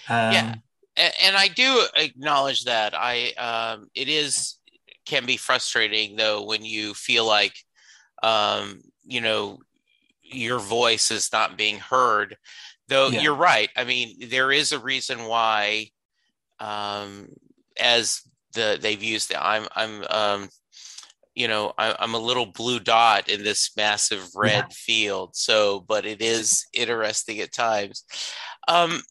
[0.07, 0.55] Um, yeah,
[0.97, 2.93] and, and, I do acknowledge that.
[2.95, 4.59] I um, it is
[5.07, 7.55] can be frustrating though when you feel like
[8.21, 9.57] um, you know
[10.21, 12.37] your voice is not being heard.
[12.87, 13.21] Though yeah.
[13.21, 13.69] you're right.
[13.75, 15.87] I mean, there is a reason why,
[16.59, 17.29] um,
[17.79, 18.21] as
[18.55, 20.49] the they've used the I'm I'm um,
[21.35, 24.75] you know I, am a little blue dot in this massive red yeah.
[24.75, 25.35] field.
[25.35, 28.03] So, but it is interesting at times.
[28.67, 29.01] Um,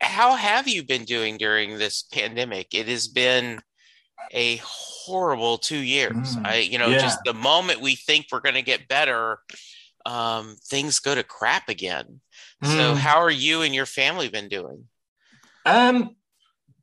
[0.00, 2.74] how have you been doing during this pandemic?
[2.74, 3.60] It has been
[4.32, 6.36] a horrible two years.
[6.36, 6.98] Mm, I, you know, yeah.
[6.98, 9.38] just the moment we think we're going to get better,
[10.06, 12.20] um, things go to crap again.
[12.64, 12.76] Mm.
[12.76, 14.84] So, how are you and your family been doing?
[15.64, 16.16] Um,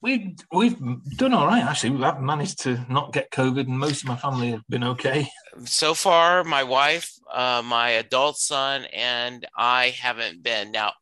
[0.02, 0.78] we we've
[1.18, 1.92] done all right actually.
[1.92, 5.28] We've managed to not get COVID, and most of my family have been okay.
[5.66, 10.72] So far, my wife, uh, my adult son, and I haven't been.
[10.72, 10.94] Now,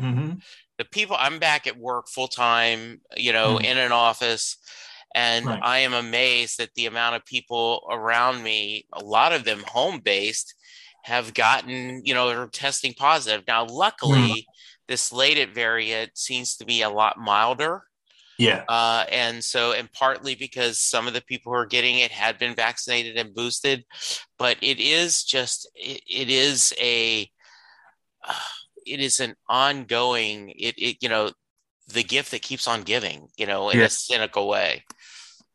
[0.00, 0.34] mm-hmm.
[0.78, 3.64] the people I'm back at work full time, you know, mm.
[3.64, 4.56] in an office,
[5.14, 5.60] and right.
[5.62, 8.86] I am amazed at the amount of people around me.
[8.92, 10.54] A lot of them home based
[11.02, 13.44] have gotten, you know, are testing positive.
[13.48, 14.44] Now, luckily, mm.
[14.86, 17.82] this latest variant seems to be a lot milder
[18.38, 18.62] yeah.
[18.68, 22.38] Uh, and so, and partly because some of the people who are getting it had
[22.38, 23.84] been vaccinated and boosted,
[24.38, 27.28] but it is just, it, it is a,
[28.26, 28.32] uh,
[28.86, 31.30] it is an ongoing, it, it, you know,
[31.92, 33.86] the gift that keeps on giving, you know, in yeah.
[33.86, 34.84] a cynical way.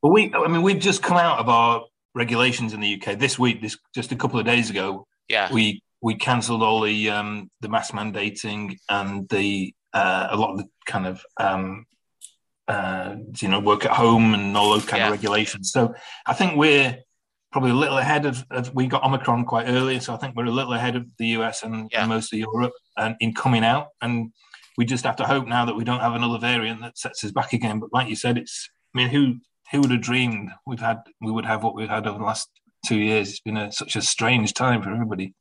[0.02, 3.40] Well, we, I mean, we've just come out of our regulations in the UK this
[3.40, 5.08] week, this just a couple of days ago.
[5.30, 5.52] Yeah.
[5.52, 10.58] We, we cancelled all the, um, the mass mandating and the, uh, a lot of
[10.58, 11.86] the kind of um,
[12.68, 15.08] uh, you know, work at home and all those kind yeah.
[15.08, 15.72] of regulations.
[15.72, 15.94] So
[16.26, 16.98] I think we're
[17.52, 20.46] probably a little ahead of, of, we got Omicron quite early, so I think we're
[20.46, 22.02] a little ahead of the US and, yeah.
[22.02, 23.90] and most of Europe and in coming out.
[24.02, 24.32] And
[24.78, 27.32] we just have to hope now that we don't have another variant that sets us
[27.32, 27.80] back again.
[27.80, 29.36] But like you said, it's I mean, who
[29.72, 32.50] who would have dreamed we've had we would have what we've had over the last
[32.86, 33.30] two years?
[33.30, 35.34] It's been a, such a strange time for everybody.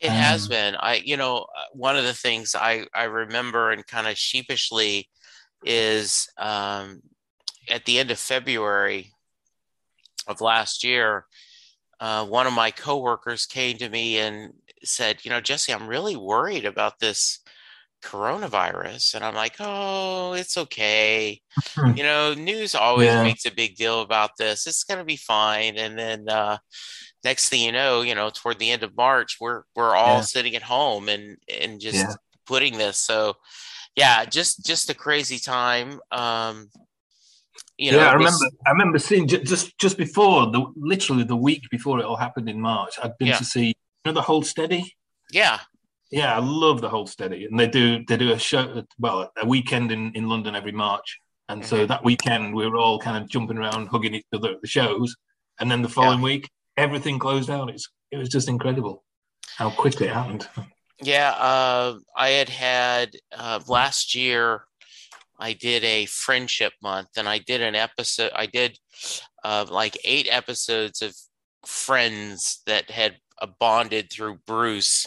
[0.00, 0.76] It um, has been.
[0.76, 5.08] I, you know, uh, one of the things I I remember and kind of sheepishly
[5.64, 7.02] is um,
[7.68, 9.12] at the end of February
[10.26, 11.26] of last year,
[12.00, 16.16] uh, one of my coworkers came to me and said, "You know, Jesse, I'm really
[16.16, 17.40] worried about this
[18.02, 21.40] coronavirus." And I'm like, "Oh, it's okay.
[21.96, 23.22] You know, news always yeah.
[23.22, 24.66] makes a big deal about this.
[24.66, 26.58] It's going to be fine." And then uh,
[27.24, 30.22] next thing you know, you know, toward the end of March, we're we're all yeah.
[30.22, 32.14] sitting at home and and just yeah.
[32.46, 32.98] putting this.
[32.98, 33.34] So
[33.96, 36.00] yeah, just just a crazy time.
[36.10, 36.70] Um,
[37.78, 38.30] you know, yeah, I remember.
[38.30, 42.48] Was, I remember seeing just just before the literally the week before it all happened
[42.48, 42.94] in March.
[43.02, 43.38] I'd been yeah.
[43.38, 44.94] to see you know the Hold Steady.
[45.30, 45.58] Yeah,
[46.10, 49.46] yeah, I love the Hold Steady, and they do they do a show well a
[49.46, 51.68] weekend in in London every March, and mm-hmm.
[51.68, 54.68] so that weekend we were all kind of jumping around, hugging each other at the
[54.68, 55.16] shows,
[55.60, 56.24] and then the following yeah.
[56.24, 57.68] week everything closed down.
[57.68, 59.04] It's it was just incredible
[59.56, 60.48] how quickly it happened.
[61.02, 64.64] Yeah, uh, I had had uh, last year.
[65.38, 68.30] I did a friendship month, and I did an episode.
[68.34, 68.78] I did
[69.42, 71.14] uh, like eight episodes of
[71.66, 75.06] friends that had uh, bonded through Bruce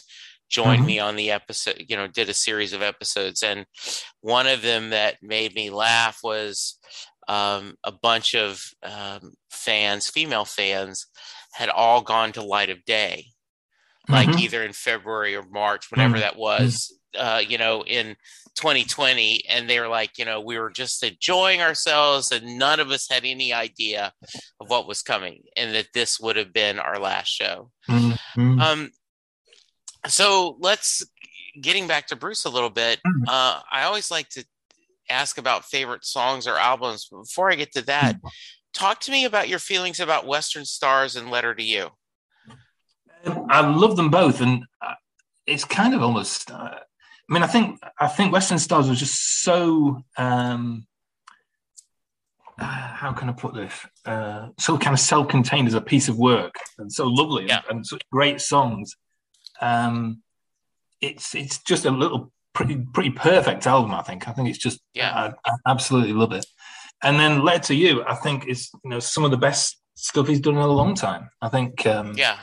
[0.50, 0.88] joined mm-hmm.
[0.88, 1.86] me on the episode.
[1.88, 3.66] You know, did a series of episodes, and
[4.20, 6.78] one of them that made me laugh was
[7.30, 11.08] um, a bunch of um, fans, female fans,
[11.54, 13.28] had all gone to Light of Day
[14.10, 14.40] like mm-hmm.
[14.40, 16.22] either in February or March, whenever mm-hmm.
[16.22, 18.16] that was, uh, you know, in
[18.56, 19.44] 2020.
[19.50, 23.08] And they were like, you know, we were just enjoying ourselves and none of us
[23.10, 24.12] had any idea
[24.60, 27.72] of what was coming and that this would have been our last show.
[27.90, 28.60] Mm-hmm.
[28.60, 28.92] Um,
[30.08, 31.06] so let's
[31.60, 33.00] getting back to Bruce a little bit.
[33.00, 33.24] Mm-hmm.
[33.28, 34.46] Uh, I always like to
[35.10, 37.08] ask about favorite songs or albums.
[37.10, 38.28] Before I get to that, mm-hmm.
[38.74, 41.90] talk to me about your feelings about Western Stars and Letter to You.
[43.50, 44.94] I love them both, and uh,
[45.46, 46.52] it's kind of almost.
[46.52, 46.76] Uh,
[47.30, 50.02] I mean, I think I think Western Stars was just so.
[50.18, 50.88] Um,
[52.60, 53.74] uh, how can I put this?
[54.06, 57.62] Uh, so kind of self-contained as a piece of work and so lovely Yeah.
[57.70, 58.96] and, and such great songs.
[59.62, 60.24] Um,
[61.02, 63.92] it's it's just a little pretty pretty perfect album.
[63.94, 64.28] I think.
[64.28, 65.14] I think it's just Yeah.
[65.46, 66.46] I, I absolutely love it.
[67.04, 70.28] And then "Letter to You," I think is you know some of the best stuff
[70.28, 71.30] he's done in a long time.
[71.42, 71.86] I think.
[71.86, 72.40] Um, Yeah.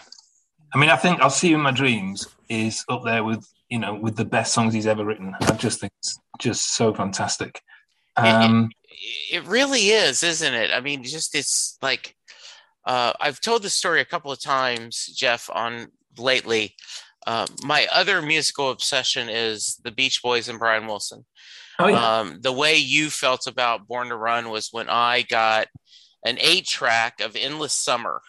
[0.75, 3.79] I mean, I think "I'll See You in My Dreams" is up there with you
[3.79, 5.35] know with the best songs he's ever written.
[5.41, 7.61] I just think it's just so fantastic.
[8.17, 8.71] Um,
[9.31, 10.71] it really is, isn't it?
[10.73, 12.17] I mean, just it's like
[12.85, 16.75] uh, I've told this story a couple of times, Jeff, on lately.
[17.27, 21.25] Uh, my other musical obsession is the Beach Boys and Brian Wilson.
[21.79, 25.69] oh yeah, Um, the way you felt about Born to Run was when I got
[26.27, 28.21] an eight track of Endless Summer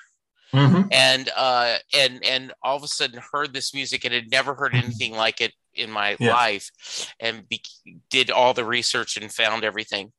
[0.55, 0.87] Mhm.
[0.91, 4.73] and uh and and all of a sudden heard this music and had never heard
[4.75, 6.33] anything like it in my Yeah.
[6.33, 6.71] life
[7.19, 7.61] and be-
[8.09, 10.13] did all the research and found everything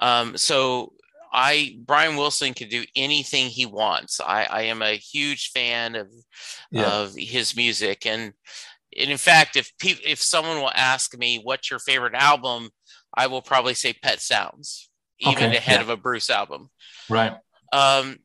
[0.00, 0.92] um so
[1.32, 6.08] i brian wilson can do anything he wants i i am a huge fan of
[6.70, 8.32] yeah, of his music and
[8.98, 12.70] and in fact if pe- if someone will ask me what's your favorite album
[13.14, 14.88] i will probably say pet sounds
[15.18, 15.82] even Okay, ahead yeah.
[15.82, 16.70] of a bruce album
[17.10, 17.36] right.
[17.72, 18.16] um,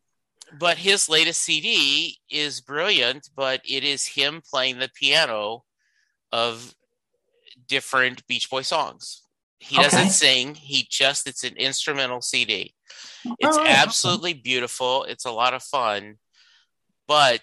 [0.59, 5.63] but his latest CD is brilliant, but it is him playing the piano
[6.31, 6.73] of
[7.67, 9.23] different Beach Boy songs.
[9.59, 9.83] He Okay.
[9.83, 12.75] doesn't sing, he just, it's an instrumental CD.
[13.39, 15.05] It's Oh, absolutely beautiful.
[15.05, 16.17] It's a lot of fun.
[17.07, 17.41] But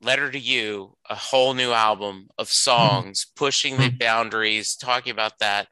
[0.00, 2.52] Letter to You, a whole new album of mm-hmm.
[2.52, 3.98] songs pushing the mm-hmm.
[3.98, 5.68] boundaries, talking about that,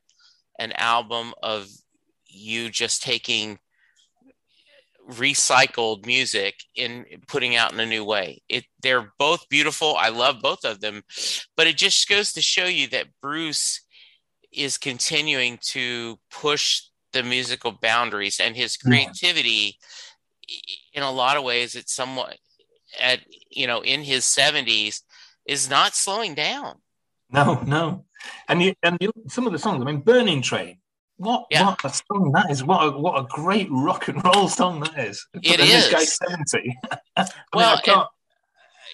[0.59, 1.69] an album of
[2.27, 3.59] you just taking
[5.11, 8.43] recycled music in putting out in a new way.
[8.49, 9.97] It they're both beautiful.
[9.97, 11.03] I love both of them,
[11.57, 13.81] but it just goes to show you that Bruce
[14.53, 16.83] is continuing to push
[17.13, 18.91] the musical boundaries and his Yeah.
[18.91, 19.79] creativity
[20.93, 22.39] in a lot of ways it's somewhat
[22.99, 25.03] at you know in his 70s
[25.47, 26.81] is not slowing down.
[27.31, 28.05] No, no.
[28.49, 29.81] And you and you, some of the songs.
[29.83, 30.81] I mean, "Burning Train."
[31.19, 31.67] What Yeah.
[31.67, 32.63] what a song that is!
[32.65, 35.27] What a, what a great rock and roll song that is.
[35.35, 36.79] It and This guy's seventy.
[37.19, 38.09] Mean, Well, can't-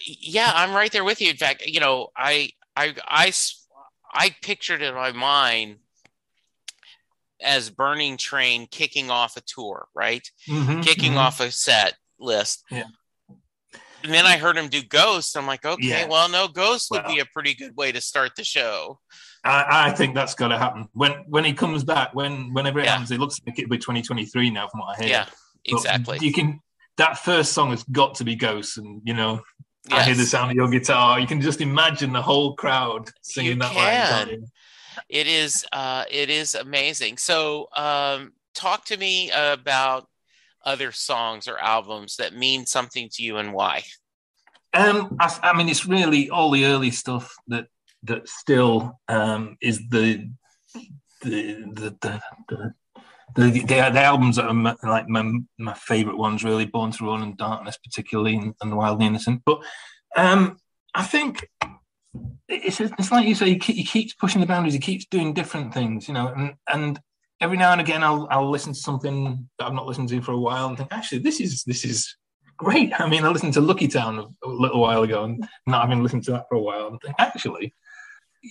[0.07, 3.33] yeah i'm right there with you in fact you know I I I
[4.13, 5.77] I pictured in my mind
[7.43, 11.17] as burning train kicking off a tour right Mhm, kicking mhm.
[11.19, 12.85] off a set list Yeah.
[14.03, 16.07] and then i heard him do ghost i'm like okay Yeah.
[16.07, 17.15] well no ghost would Well.
[17.15, 19.01] be a pretty good way to start the show
[19.45, 22.15] I, I think that's got to happen when when he comes back.
[22.15, 22.93] When whenever it Yeah.
[22.93, 25.11] happens, it looks like it'll be 2023 now, from what I hear.
[25.11, 25.25] yeah
[25.71, 26.61] But exactly You can.
[26.97, 29.43] That first song has got to be Ghosts, and you know,
[29.91, 31.19] I hear the sound of your guitar.
[31.19, 34.29] You can just imagine the whole crowd singing You that can.
[34.29, 34.47] you?
[35.09, 40.09] it is uh it is amazing so um talk to me about
[40.65, 43.83] other songs or albums that mean something to you and why
[44.73, 47.67] Um, I, I mean, it's really all the early stuff that
[48.05, 50.31] that still um, is the
[51.23, 52.75] the the the, the,
[53.35, 57.07] the, the, the albums that are my, like my, my favorite ones, really, Born to
[57.07, 59.43] Run and Darkness, particularly, and, and Wild Innocent.
[59.45, 59.61] But
[60.17, 60.59] um,
[60.95, 61.49] I think
[62.49, 64.75] it's it's like you say, he, he keeps pushing the boundaries.
[64.75, 67.01] He keeps doing different things, you know, and and
[67.41, 70.33] every now and again, I'll I'll listen to something that I've not listened to for
[70.33, 72.17] a while and think, actually, this is this is
[72.57, 72.93] great.
[73.01, 76.25] I mean, I listened to Lucky Town a little while ago, and not having listened
[76.25, 77.75] to that for a while, and think, actually,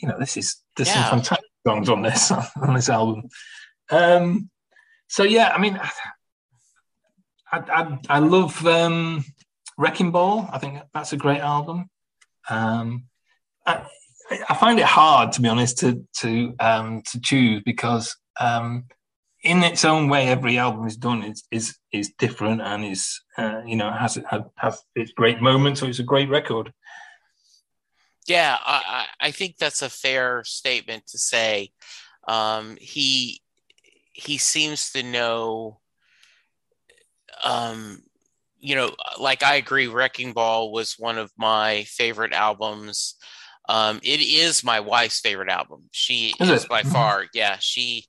[0.01, 1.03] you know, this is there's Yeah.
[1.09, 2.31] some fantastic songs on this
[2.61, 3.23] on this album.
[3.91, 4.49] Um,
[5.07, 5.89] so yeah, I mean, I
[7.51, 9.23] I, I love um,
[9.77, 10.49] Wrecking Ball.
[10.51, 11.89] I think that's a great album.
[12.49, 13.05] Um,
[13.65, 13.85] I,
[14.49, 18.85] I find it hard, to be honest, to to um, to choose because um,
[19.43, 23.61] in its own way, every album is done is is is different and is uh,
[23.65, 25.79] you know has has, has its great moments.
[25.79, 26.73] So it's a great record.
[28.27, 31.71] Yeah, I, I think that's a fair statement to say.
[32.27, 33.41] Um, he
[34.13, 35.79] he seems to know.
[37.43, 38.01] Um,
[38.59, 43.15] you know, like I agree, Wrecking Ball was one of my favorite albums.
[43.67, 45.89] Um, it is my wife's favorite album.
[45.91, 46.91] She Is is, by Mhm.
[46.91, 47.57] far, yeah.
[47.59, 48.07] She,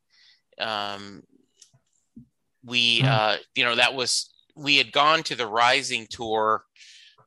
[0.59, 1.23] um,
[2.65, 3.07] we, Hmm.
[3.09, 6.65] uh, you know, that was we had gone to the Rising tour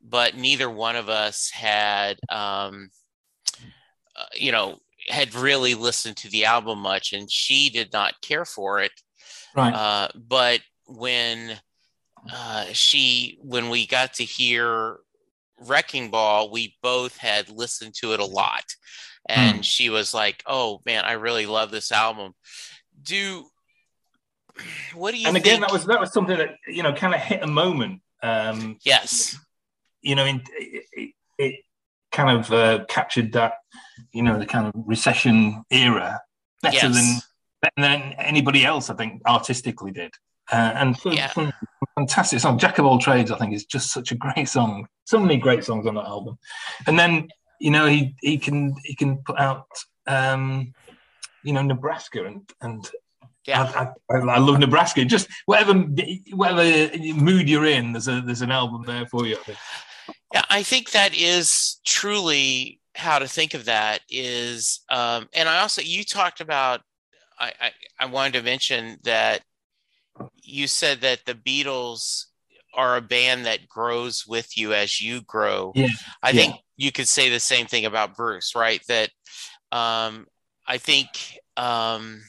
[0.07, 2.89] but neither one of us had um
[4.15, 4.77] uh, you know
[5.09, 8.91] had really listened to the album much and she did not care for it
[9.55, 9.73] Right.
[9.73, 11.57] uh but when
[12.31, 14.97] uh she when we got to hear
[15.59, 18.63] wrecking ball we both had listened to it a lot
[19.27, 22.33] and she was like oh man i really love this album
[23.01, 23.45] do
[24.93, 25.27] what do you?
[25.27, 25.67] And again, think?
[25.67, 28.01] that was that was something that you know kind of hit a moment.
[28.23, 29.37] Um, yes.
[30.07, 31.55] You know, in, it, it,
[32.11, 33.55] kind of uh, captured that,
[34.13, 36.21] you know, the kind of recession era
[36.63, 37.21] better yes.
[37.61, 38.89] than than anybody else.
[38.89, 40.13] I think artistically did.
[40.51, 41.31] Uh, and yeah.
[41.95, 42.57] fantastic song.
[42.57, 44.87] Jack of all trades, I think, is just such a great song.
[45.05, 46.37] So many great songs on that album.
[46.87, 47.27] And then
[47.59, 49.67] you know he he can he can put out
[50.07, 50.73] um,
[51.43, 52.89] you know Nebraska and and
[53.45, 53.63] yeah,
[54.09, 55.05] I, I, I, love Nebraska.
[55.05, 55.73] Just whatever
[56.33, 59.37] whatever mood you're in, there's a there's an album there for you.
[60.33, 64.01] Yeah, I think that is truly how to think of that.
[64.09, 66.81] Is um, and I also you talked about.
[67.39, 69.41] I, I I wanted to mention that
[70.41, 72.25] you said that the Beatles
[72.73, 75.71] are a band that grows with you as you grow.
[75.75, 75.87] Yeah.
[76.21, 76.41] I yeah.
[76.41, 78.81] think you could say the same thing about Bruce, right?
[78.87, 79.09] That
[79.71, 80.27] um,
[80.65, 81.07] I think
[81.57, 82.21] um,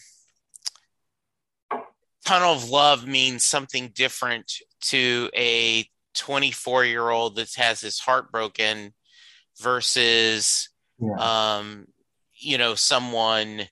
[2.25, 5.87] tunnel of love means something different to a
[6.19, 8.93] 24 year old that has his heart broken
[9.61, 11.57] versus yeah.
[11.59, 11.87] um,
[12.35, 13.63] you know someone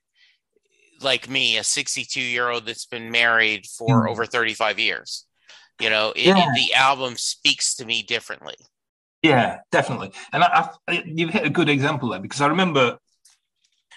[1.02, 4.10] like me a 62 year old that's been married for mm.
[4.10, 5.26] over 35 years
[5.80, 6.46] you know it, yeah.
[6.54, 8.54] the album speaks to me differently
[9.22, 12.98] yeah definitely and I, I, you've hit a good example there because i remember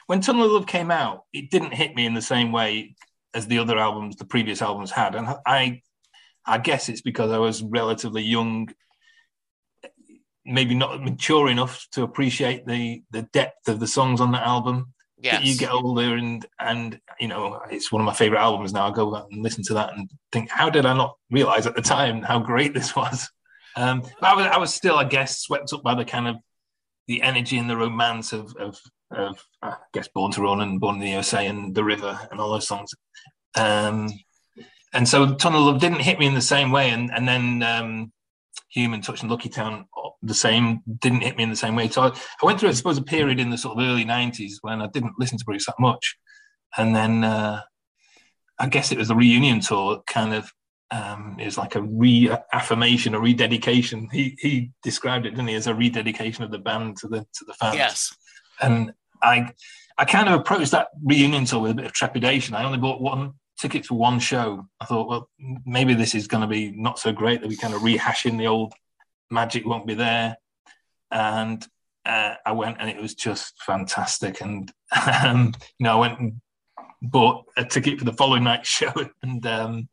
[0.07, 2.95] when tunnel of love came out it didn't hit me in the same way
[3.33, 5.15] as the other albums, the previous albums had.
[5.15, 5.81] And I,
[6.49, 8.69] I guess it's because I was relatively young,
[10.45, 14.93] maybe not mature enough to appreciate the the depth of the songs on that album.
[15.21, 15.43] Yes.
[15.43, 18.89] you get older and and you know it's one of my favorite albums now.
[18.89, 21.75] I go back and listen to that and think, how did I not realize at
[21.75, 23.29] the time how great this was?
[23.75, 26.37] Um, but I was, I was still, I guess, swept up by the kind of
[27.07, 28.79] the energy and the romance of, of
[29.11, 32.39] of I guess Born to Run and Born in the USA and The River and
[32.39, 32.91] all those songs.
[33.55, 34.09] Um,
[34.93, 38.11] and so Tunnel Love didn't hit me in the same way, and and then um,
[38.69, 39.85] Human Touch and Lucky Town
[40.21, 41.87] the same didn't hit me in the same way.
[41.87, 44.55] So I, I, went through, I suppose, a period in the sort of early '90s
[44.61, 46.17] when I didn't listen to Bruce that much,
[46.77, 47.61] and then uh,
[48.57, 50.51] I guess it was the reunion tour kind of.
[50.91, 54.09] Um, it was like a reaffirmation, a rededication.
[54.11, 57.45] He he described it, didn't he, as a rededication of the band to the to
[57.45, 57.75] the fans.
[57.75, 58.11] Yes
[58.61, 59.53] and I
[59.97, 62.55] I kind of approached that reunion tour with a bit of trepidation.
[62.55, 64.65] I only bought one ticket for one show.
[64.79, 65.29] I thought, well,
[65.65, 68.47] maybe this is going to be not so great that we kind of rehashing the
[68.47, 68.73] old
[69.29, 70.37] magic won't be there.
[71.11, 71.65] And
[72.05, 74.41] uh, I went, and it was just fantastic.
[74.41, 74.71] And
[75.23, 76.41] um, you know, I went and
[77.01, 79.89] bought a ticket for the following night show, and um,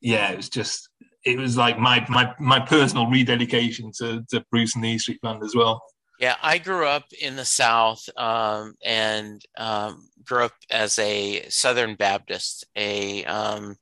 [0.00, 0.88] yeah, it was just
[1.24, 5.20] it was like my my my personal rededication to, to Bruce and the E Street
[5.20, 5.82] Band as well.
[6.18, 11.94] Yeah, I grew up in the South um, and um, grew up as a Southern
[11.94, 13.76] Baptist, a um,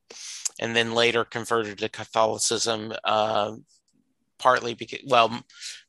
[0.60, 3.52] and then later converted to Catholicism, uh,
[4.38, 5.42] partly because, well,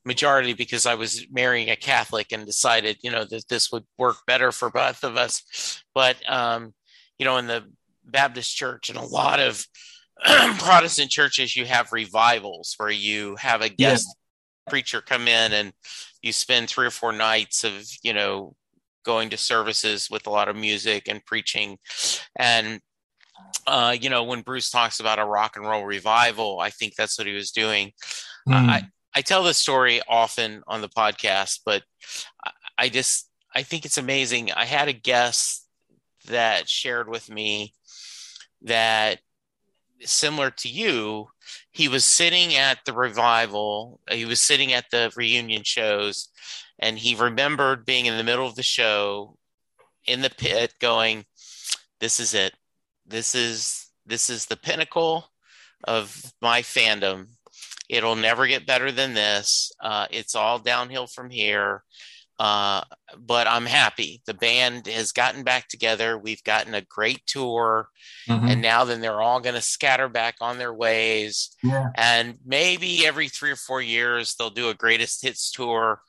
[0.04, 4.18] majority because I was marrying a Catholic and decided, you know, that this would work
[4.26, 5.82] better for both of us.
[5.94, 6.74] But um,
[7.18, 7.64] you know, in the
[8.04, 9.66] Baptist church and a lot of
[10.58, 14.25] Protestant churches, you have revivals where you have a guest yeah.
[14.68, 15.72] Preacher come in and
[16.22, 18.54] you spend three or four nights of you know
[19.04, 21.78] going to services with a lot of music and preaching.
[22.36, 22.80] And
[23.66, 27.18] uh, you know when bruce talks about a rock and roll revival i think that's
[27.18, 27.92] what he was doing.
[28.48, 28.54] Mm.
[28.54, 28.82] uh, i
[29.14, 31.82] i tell this story often on the podcast but
[32.44, 34.52] I, I just i think it's amazing.
[34.52, 35.66] I had a guest
[36.28, 37.74] that shared with me
[38.62, 39.20] that
[40.02, 41.28] similar to you
[41.70, 46.28] he was sitting at the revival, he was sitting at the reunion shows,
[46.78, 49.36] and he remembered being in the middle of the show
[50.06, 51.24] in the pit going,
[52.00, 52.54] This is it.
[53.06, 55.26] This is this is the pinnacle
[55.84, 57.26] of my fandom.
[57.88, 59.70] It'll never get better than this.
[59.80, 61.82] Uh, it's all downhill from here.
[62.38, 62.82] Uh,
[63.18, 64.20] but I'm happy.
[64.26, 66.18] The band has gotten back together.
[66.18, 67.88] We've gotten a great tour,
[68.28, 68.46] mm-hmm.
[68.46, 71.56] and now then they're all going to scatter back on their ways.
[71.62, 71.88] Yeah.
[71.94, 76.02] And maybe every three or four years they'll do a greatest hits tour.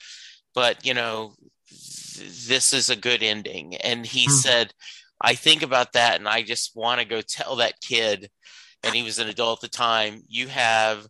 [0.53, 1.36] But you know,
[1.69, 3.78] th- this is a good ending.
[3.78, 4.34] And he mm-hmm.
[4.34, 4.73] said,
[5.21, 8.30] I think about that, and I just want to go tell that kid.
[8.84, 10.21] And he was an adult at the time.
[10.28, 11.07] You have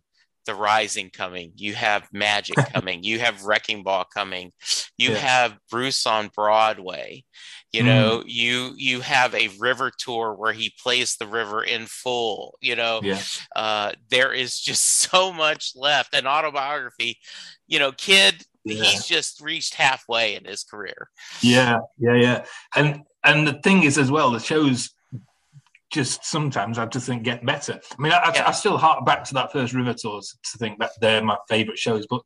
[0.48, 4.52] the Rising coming, you have Magic coming, you have Wrecking Ball coming,
[4.96, 5.18] you yeah.
[5.18, 7.24] have Bruce on Broadway.
[7.70, 7.86] You mm.
[7.86, 12.56] know, you you have a river tour where he plays the river in full.
[12.62, 13.20] You know, yeah.
[13.54, 16.14] uh, there is just so much left.
[16.14, 17.18] An autobiography,
[17.66, 18.82] you know, kid, yeah.
[18.82, 21.10] he's just reached halfway in his career.
[21.42, 22.44] Yeah, yeah, yeah.
[22.74, 24.94] And and the thing is as well, the show's
[25.90, 27.80] just sometimes I just think get better.
[27.98, 28.48] I mean, I, Yeah.
[28.48, 31.78] I still hark back to that first River tours to think that they're my favourite
[31.78, 32.06] shows.
[32.08, 32.22] But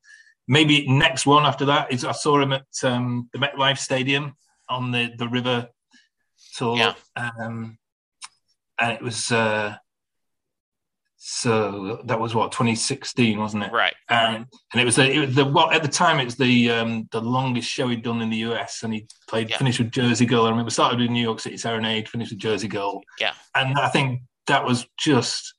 [0.48, 4.34] maybe next one after that is I saw him at um, the MetLife Stadium
[4.68, 5.68] on the the River
[6.56, 6.94] tour, Yeah.
[7.16, 7.78] um,
[8.80, 9.76] and it was uh,
[11.24, 13.70] so that was what 2016, wasn't it?
[13.72, 13.94] Right.
[14.08, 16.70] and and it was the, it was the well at the time it was the
[16.72, 19.58] um, the longest show he'd done in the US, and he played Yeah.
[19.58, 20.46] finished with Jersey Girl.
[20.46, 23.00] I remember started with New York City Serenade, finished with Jersey Girl.
[23.20, 23.34] Yeah.
[23.54, 25.54] and I think that was just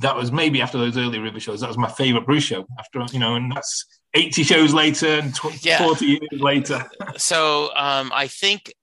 [0.00, 1.60] that was maybe after those early River shows.
[1.62, 2.66] That was my favorite Bruce show.
[2.78, 5.78] After you know, and that's 80 shows later and tw- Yeah.
[5.78, 6.84] 40 years later.
[7.16, 8.74] So um, I think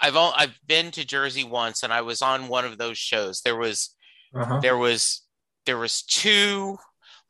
[0.00, 3.42] I've all, I've been to Jersey once, and I was on one of those shows.
[3.42, 3.94] There was
[4.34, 4.60] Uh-huh.
[4.60, 5.22] there was
[5.66, 6.78] there was two,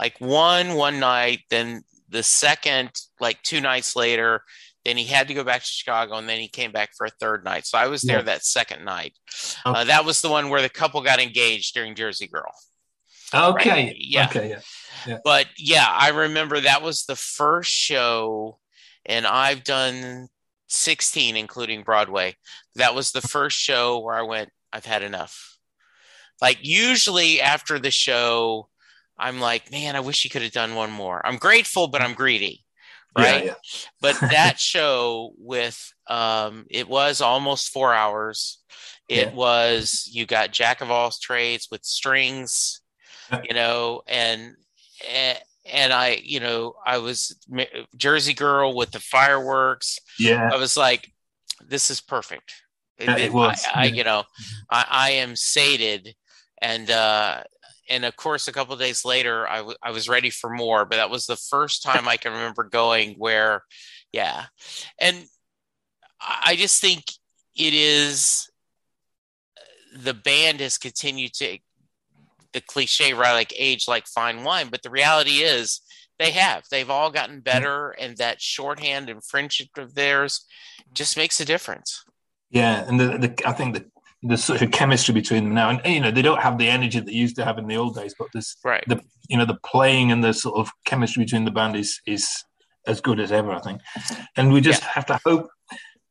[0.00, 2.90] like one one night, then the second
[3.20, 4.42] like two nights later.
[4.84, 7.10] Then he had to go back to Chicago, and then he came back for a
[7.20, 7.66] third night.
[7.66, 8.22] So I was there Yeah.
[8.24, 9.14] that second night.
[9.64, 9.78] Okay.
[9.80, 12.52] Uh, that was the one where the couple got engaged during Jersey Girl.
[13.32, 13.96] Okay, Right.
[13.96, 14.26] Yeah.
[14.26, 14.56] okay,
[15.06, 15.18] yeah.
[15.24, 18.58] but yeah, I remember that was the first show,
[19.06, 20.26] and I've done
[20.66, 22.34] 16, including Broadway.
[22.74, 25.51] That was the first show where I went, I've had enough.
[26.42, 28.68] Like, usually after the show,
[29.18, 31.24] I'm like, man, I wish he could have done one more.
[31.24, 32.64] I'm grateful, but I'm greedy.
[33.16, 33.44] Right.
[33.46, 33.80] Yeah, yeah.
[34.02, 35.78] But that show with,
[36.08, 38.58] um, it was almost four hours.
[39.08, 39.34] It Yeah.
[39.34, 42.82] was, you got Jack of all trades with strings
[43.48, 44.54] you know, and
[45.10, 47.34] and, and I, you know, I was
[47.96, 49.98] Jersey Girl with the fireworks.
[50.18, 50.50] yeah.
[50.52, 51.10] I was like,
[51.66, 52.52] this is perfect.
[53.00, 54.24] Yeah, it was, I, I you know,
[54.70, 56.14] I, I am sated,
[56.62, 57.42] and uh,
[57.90, 60.86] and of course, a couple of days later, I, w- I was ready for more.
[60.86, 63.64] But that was the first time I can remember going where,
[64.12, 64.44] yeah,
[64.98, 65.24] and
[66.20, 67.04] I I just think
[67.54, 68.48] it is
[69.94, 71.58] the band has continued to
[72.54, 75.80] the cliche right like age like fine wine but the reality is
[76.18, 76.64] they have.
[76.70, 80.46] They've all gotten better and that shorthand and friendship of theirs
[80.92, 82.04] just makes a difference.
[82.50, 83.86] Yeah, and the, the I think the
[84.22, 86.98] the sort of chemistry between them now, and you know, they don't have the energy
[86.98, 89.44] that they used to have in the old days, but there's right the you know
[89.44, 92.28] the playing and the sort of chemistry between the band is is
[92.86, 93.80] as good as ever, I think.
[94.36, 95.48] And we just have to hope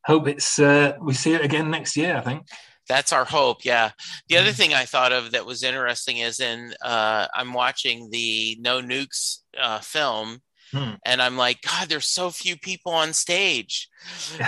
[0.06, 2.16] hope it's uh, we see it again next year.
[2.18, 2.48] I think.
[2.90, 3.92] that's our hope yeah
[4.28, 4.56] the other Mhm.
[4.60, 9.38] thing i thought of that was interesting is in uh, i'm watching the no nukes
[9.66, 10.42] uh, film
[10.72, 10.94] Hmm.
[11.06, 13.90] and i'm like god there's so few people on stage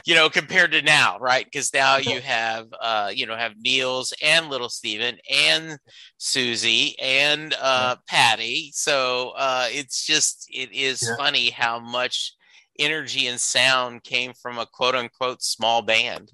[0.05, 4.13] you know compared to now right because now you have uh you know have nils
[4.21, 5.78] and little steven and
[6.19, 11.15] soozie and uh patti so uh it's just it is Yeah.
[11.17, 12.34] funny how much
[12.80, 16.32] energy and sound came from a quote unquote small band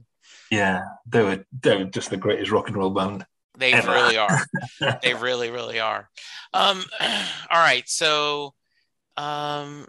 [0.52, 3.26] Yeah, they were they were just the greatest rock and roll band.
[3.58, 3.92] they Ever.
[3.94, 4.38] really are
[5.04, 6.10] they really really are
[6.54, 8.54] um all right so
[9.20, 9.86] um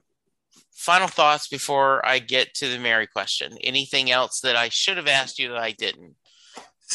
[0.73, 5.07] final thoughts before i get to the mary question anything else that i should have
[5.21, 6.15] asked you that i didn't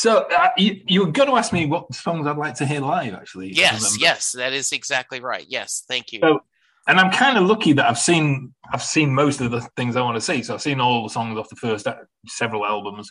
[0.05, 2.81] So uh, you, you were going to ask me what songs I'd like to hear
[2.81, 3.49] live, actually.
[3.53, 6.41] Yes yes that is exactly right yes thank you So-
[6.87, 10.01] and I'm kind of lucky that I've seen I've seen most of the things I
[10.07, 10.43] want to see.
[10.43, 11.95] So I've seen all the songs off the first uh,
[12.41, 13.05] several albums.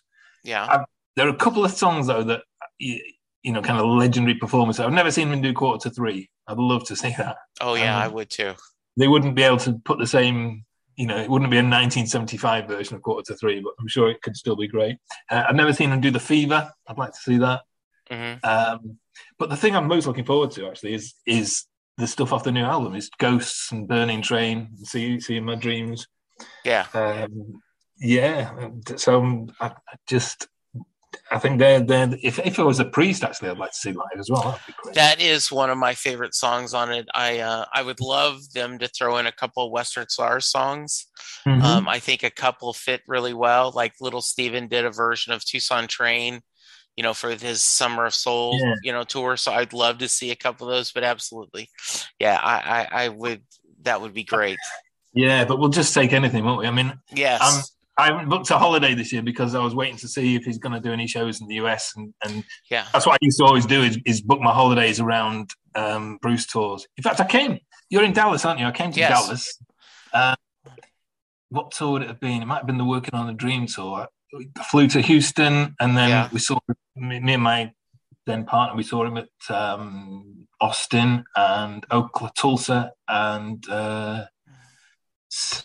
[0.45, 0.85] yeah
[1.17, 2.43] There are a couple of songs though that
[2.79, 3.01] you,
[3.43, 4.81] you know, kind of legendary performances.
[4.85, 6.21] I've never seen them do quarter to three.
[6.47, 7.37] I'd love to see that.
[7.67, 8.53] oh yeah i Um, would too
[8.97, 10.65] They wouldn't be able to put the same.
[10.97, 14.09] You know, it wouldn't be a 1975 version of quarter to three, but I'm sure
[14.11, 14.97] it could still be great.
[15.29, 16.71] Uh, I've never seen them do the Fever.
[16.87, 17.63] I'd like to see that.
[18.09, 18.99] hmm Um,
[19.39, 21.65] but the thing I'm most looking forward to actually is is
[21.99, 22.95] the stuff off the new album.
[22.95, 24.69] Is Ghosts and Burning Train.
[24.77, 26.07] and See, see in my dreams.
[26.65, 27.61] yeah Um,
[27.99, 28.69] yeah.
[28.97, 30.49] So I, I just,
[31.31, 32.15] I think they're they're.
[32.23, 34.43] If if I was a priest, actually, I'd like to see live as well.
[34.43, 34.95] That'd be great.
[34.95, 38.79] that is one of my favorite songs on it i uh i would love them
[38.79, 41.07] to throw in a couple of western Star songs
[41.47, 41.63] Mhm.
[41.63, 43.71] Um, I think a couple fit really well.
[43.75, 46.41] Like Little Steven did a version of Tucson Train,
[46.97, 48.75] you know, for his Summer of Soul, Yeah.
[48.83, 49.37] you know, tour.
[49.37, 50.91] So I'd love to see a couple of those.
[50.93, 51.69] But absolutely,
[52.19, 52.57] yeah, I,
[52.91, 53.43] I, I would.
[53.83, 54.57] That would be great.
[55.13, 56.67] yeah, but we'll just take anything, won't we?
[56.67, 57.43] I mean, Yes.
[57.43, 57.63] Um,
[57.97, 60.59] I haven't booked a holiday this year because I was waiting to see if he's
[60.59, 62.87] going to do any shows in the US, and, and yeah.
[62.93, 66.47] that's what I used to always do is, is book my holidays around um, Bruce
[66.47, 66.87] tours.
[66.97, 67.59] In fact, I came.
[67.91, 68.67] You're in Dallas, aren't you?
[68.67, 69.11] I came to Yes.
[69.11, 69.59] Dallas.
[70.13, 70.35] Uh,
[71.51, 72.43] what tour would it have been?
[72.43, 74.09] It might have been the Working on a Dream tour.
[74.59, 76.29] I flew to Houston, and then Yeah.
[76.33, 76.59] we saw
[76.97, 77.73] me, me and my
[78.27, 78.77] then partner.
[78.77, 84.25] We saw him at um, Austin and Oklahoma, Tulsa, and uh,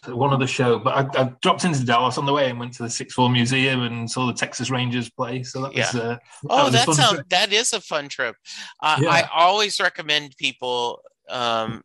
[0.08, 2.74] one of the show, but I, I, dropped into Dallas on the way and went
[2.74, 5.44] to the Sixth Floor Museum and saw the Texas Rangers play.
[5.44, 5.86] So that yeah.
[5.86, 6.18] was uh,
[6.50, 8.36] oh, that, sounds that is a fun trip.
[8.82, 9.10] Uh, yeah.
[9.10, 11.84] I always recommend people um,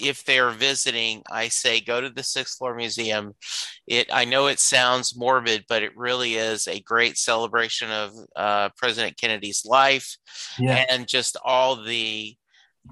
[0.00, 3.34] if they're visiting, I say go to the Sixth Floor Museum.
[3.86, 8.70] It I know it sounds morbid, but it really is a great celebration of uh,
[8.76, 10.16] President Kennedy's life
[10.58, 10.84] yeah.
[10.90, 12.36] and just all the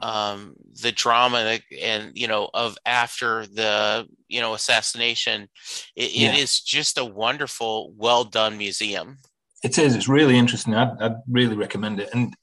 [0.03, 5.49] um, the drama and you know of after the you know assassination.
[5.97, 6.33] It, yeah.
[6.33, 9.19] it is just a wonderful, well done museum.
[9.63, 9.95] It is.
[9.95, 10.75] It's really interesting.
[10.75, 12.11] I'd, I'd really recommend it.
[12.13, 12.35] And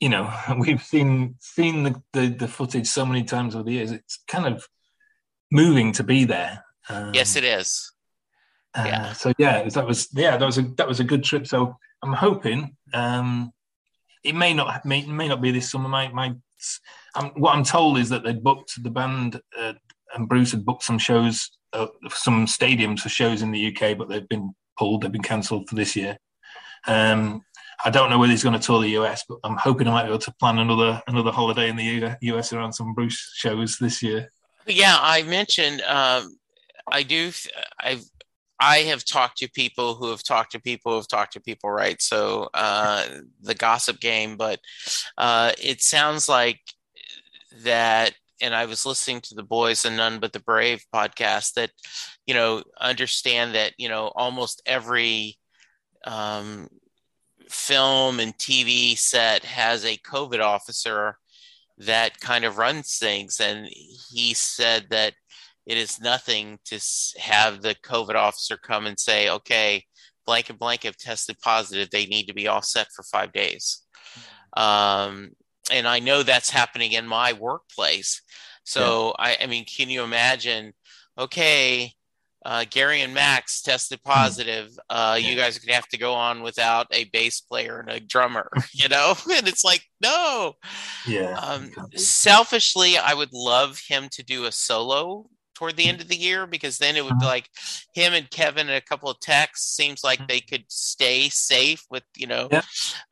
[0.00, 3.92] you know, we've seen seen the, the, the footage so many times over the years.
[3.92, 4.66] It's kind of
[5.52, 6.64] moving to be there.
[6.88, 7.92] Um, yes, it is.
[8.74, 9.12] Uh, yeah.
[9.12, 11.46] So yeah, that was yeah that was a that was a good trip.
[11.46, 13.52] So I'm hoping um,
[14.24, 15.88] it may not may, may not be this summer.
[15.88, 16.34] My my
[17.14, 19.74] um, what I'm told is that they'd booked the band uh,
[20.14, 24.08] and Bruce had booked some shows, uh, some stadiums for shows in the UK, but
[24.08, 25.02] they've been pulled.
[25.02, 26.18] They've been cancelled for this year.
[26.86, 27.42] Um,
[27.84, 30.02] I don't know whether he's going to tour the US, but I'm hoping I might
[30.02, 34.02] be able to plan another another holiday in the US around some Bruce shows this
[34.02, 34.28] year.
[34.66, 36.36] Yeah, I mentioned um,
[36.90, 37.32] I do.
[37.78, 38.04] I've
[38.60, 41.70] I have talked to people who have talked to people who have talked to people,
[41.70, 42.00] right?
[42.00, 43.04] So uh,
[43.40, 44.60] the gossip game, but
[45.16, 46.60] uh, it sounds like
[47.62, 48.12] that.
[48.42, 51.70] And I was listening to the Boys and None But the Brave podcast that,
[52.26, 55.38] you know, understand that you know almost every
[56.06, 56.68] um,
[57.48, 61.16] film and TV set has a COVID officer
[61.78, 63.40] that kind of runs things.
[63.40, 65.14] And he said that
[65.70, 66.80] it is nothing to
[67.20, 69.84] have the COVID officer come and say, okay,
[70.26, 71.90] blank and blank have tested positive.
[71.90, 73.82] They need to be all set for five days.
[74.56, 75.30] Um,
[75.70, 78.20] and I know that's happening in my workplace.
[78.64, 79.24] So, yeah.
[79.24, 80.72] I, I mean, can you imagine?
[81.16, 81.92] Okay,
[82.44, 84.10] uh, Gary and Max tested hmm.
[84.10, 84.76] positive.
[84.88, 88.00] Uh, you guys are gonna have to go on without a bass player and a
[88.00, 89.14] drummer, you know?
[89.32, 90.54] and it's like, no.
[91.06, 91.38] Yeah.
[91.38, 96.16] Um, selfishly, I would love him to do a solo toward the end of the
[96.16, 97.34] year because then it would be uh-huh.
[97.34, 97.50] like
[97.92, 102.02] him and Kevin and a couple of techs seems like they could stay safe with
[102.16, 102.62] you know yeah.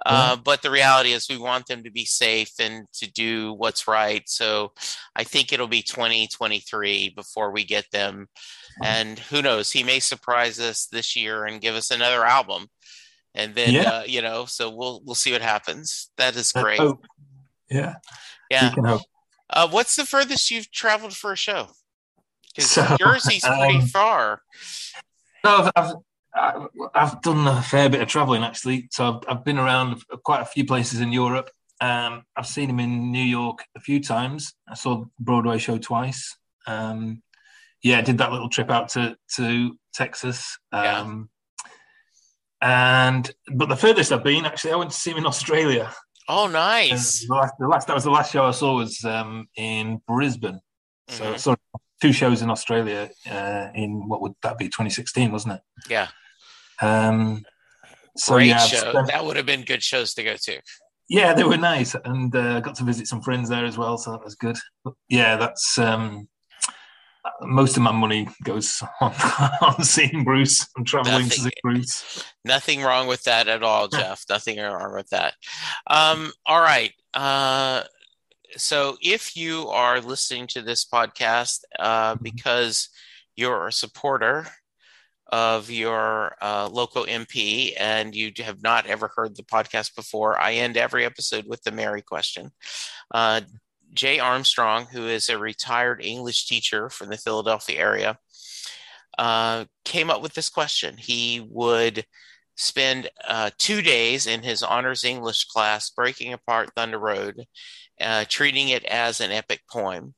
[0.06, 0.42] Uh, yeah.
[0.42, 4.22] but the reality is we want them to be safe and to do what's right.
[4.26, 4.72] So
[5.14, 8.28] I think it'll be 2023 before we get them.
[8.82, 9.70] And who knows?
[9.70, 12.68] He may surprise us this year and give us another album.
[13.34, 13.90] And then yeah.
[13.90, 16.10] uh, you know so we'll we'll see what happens.
[16.16, 16.80] That is great.
[17.70, 17.96] yeah.
[18.50, 18.72] Yeah.
[19.50, 21.68] uh, what's the furthest you've traveled for a show
[22.58, 24.42] because so, Jersey's pretty um, far.
[25.44, 25.94] So I've,
[26.34, 28.88] I've, I've done a fair bit of traveling actually.
[28.90, 31.50] So I've, I've been around quite a few places in Europe.
[31.80, 34.54] Um, I've seen him in New York a few times.
[34.68, 36.36] I saw Broadway show twice.
[36.66, 37.22] Um,
[37.82, 40.58] yeah, did that little trip out to to Texas.
[40.72, 41.24] Um, yeah.
[42.60, 45.94] And but the furthest I've been actually, I went to see him in Australia.
[46.28, 47.24] Oh, nice!
[47.26, 50.60] the, last, the last that was the last show I saw was um, in Brisbane.
[51.06, 51.36] So mm-hmm.
[51.36, 51.56] sorry,
[52.00, 55.60] two shows in Australia uh, in what would that be 2016, wasn't it?
[55.88, 56.08] Yeah.
[56.80, 57.44] Um,
[58.16, 58.90] so Great yeah, show.
[58.90, 60.60] Spent, that would have been good shows to go to.
[61.08, 64.12] Yeah, they were nice, and uh, got to visit some friends there as well, so
[64.12, 64.56] that was good.
[64.84, 66.28] But yeah, that's um,
[67.40, 69.14] most of my money goes on,
[69.62, 70.66] on seeing Bruce.
[70.76, 72.24] I'm traveling nothing, to see Bruce.
[72.44, 74.24] Nothing wrong with that at all, Jeff.
[74.28, 75.34] nothing wrong with that.
[75.86, 76.92] Um, all right.
[77.14, 77.84] Uh,
[78.56, 82.22] so if you are listening to this podcast uh, mm-hmm.
[82.22, 82.88] because
[83.36, 84.46] you're a supporter
[85.30, 90.54] of your uh, local MP and you have not ever heard the podcast before, I
[90.54, 92.50] end every episode with the Mary question.
[93.12, 93.42] Uh,
[93.92, 98.18] Jay Armstrong, who is a retired English teacher from the Philadelphia area,
[99.18, 100.96] uh, came up with this question.
[100.96, 102.04] He would
[102.56, 107.44] spend uh, two days in his honors English class breaking apart Thunder Road
[108.00, 110.14] uh, treating it as an epic poem,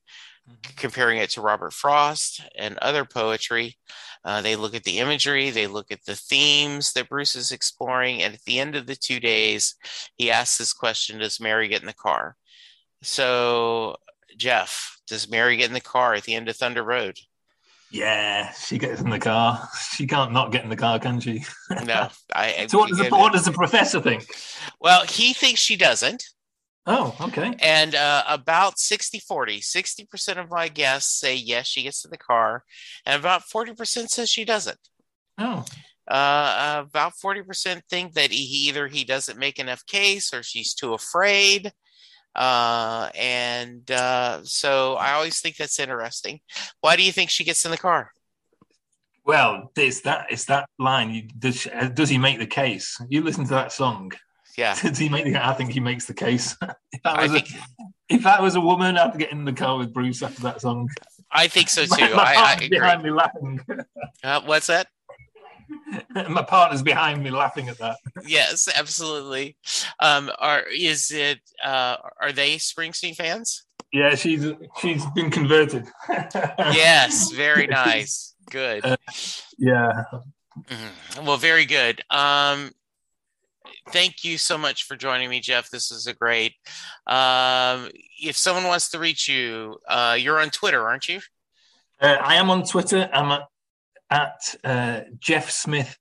[0.48, 0.76] mm-hmm.
[0.76, 3.76] comparing it to Robert Frost and other poetry.
[4.24, 8.22] Uh, they look at the imagery, they look at the themes that Bruce is exploring,
[8.22, 9.76] and at the end of the two days,
[10.16, 12.36] he asks this question Does Mary get in the car?
[13.02, 13.96] So,
[14.36, 17.16] Jeff, does Mary get in the car at the end of Thunder Road?
[17.90, 19.68] Yeah, she gets in the car.
[19.94, 21.44] She can't not get in the car, can she?
[21.84, 22.08] no.
[22.32, 24.26] I, so, what does, the, what does the professor think?
[24.80, 26.24] Well, he thinks she doesn't.
[26.86, 27.54] Oh, okay.
[27.60, 32.18] And uh, about 60 40, 60% of my guests say yes, she gets in the
[32.18, 32.64] car,
[33.04, 34.78] and about 40% says she doesn't.
[35.38, 35.64] Oh.
[36.08, 40.94] Uh, about 40% think that he either he doesn't make enough case or she's too
[40.94, 41.72] afraid.
[42.34, 46.40] Uh, and uh, so I always think that's interesting.
[46.80, 48.12] Why do you think she gets in the car?
[49.24, 51.10] Well, it's that it's that line.
[51.10, 53.00] You, does does he make the case?
[53.08, 54.12] You listen to that song.
[54.60, 54.74] Yeah.
[54.82, 55.44] Does he make the?
[55.44, 56.54] I think he makes the case.
[56.92, 57.48] if, that I was a, think-
[58.10, 60.90] if that was a woman, I'd get in the car with Bruce after that song.
[61.32, 62.14] I think so too.
[62.14, 62.68] my I, I agree.
[62.68, 63.60] behind me laughing.
[64.22, 64.88] Uh, what's that?
[66.28, 67.96] my partner's behind me laughing at that.
[68.26, 69.56] Yes, absolutely.
[70.00, 71.40] Um, are is it?
[71.64, 73.64] Uh, are they Springsteen fans?
[73.92, 74.44] Yeah, she's
[74.80, 75.86] she's been converted.
[76.58, 78.34] Yes, very nice.
[78.50, 78.84] Good.
[78.84, 78.96] Uh,
[79.58, 80.04] yeah.
[80.68, 81.24] Mhm.
[81.24, 82.02] Well, very good.
[82.10, 82.72] Um,
[83.88, 85.70] thank you so much for joining me, Jeff.
[85.70, 86.54] This is a great.
[87.06, 87.90] Um,
[88.22, 91.20] if someone wants to reach you, uh, you're on Twitter, aren't you?
[92.00, 93.08] Uh, I am on Twitter.
[93.12, 93.42] I'm at,
[94.10, 95.96] at uh, Jeff Smith,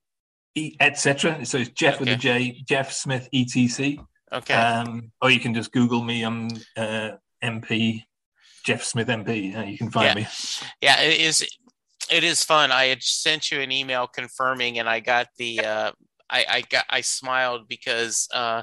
[0.80, 1.44] etc.
[1.44, 3.96] So it's Jeff with a J, Jeff Smith etc.
[4.32, 4.54] Okay.
[4.54, 6.22] Um, or you can just Google me.
[6.22, 7.12] I'm uh,
[7.42, 8.04] MP,
[8.64, 9.56] Jeff Smith MP.
[9.56, 10.14] Uh, you can find Yeah.
[10.14, 10.26] me.
[10.80, 11.46] yeah, it is.
[12.10, 12.72] It is fun.
[12.72, 15.60] I had sent you an email confirming, and I got the.
[15.64, 15.92] Uh,
[16.30, 18.28] I I got I smiled because.
[18.32, 18.62] Uh,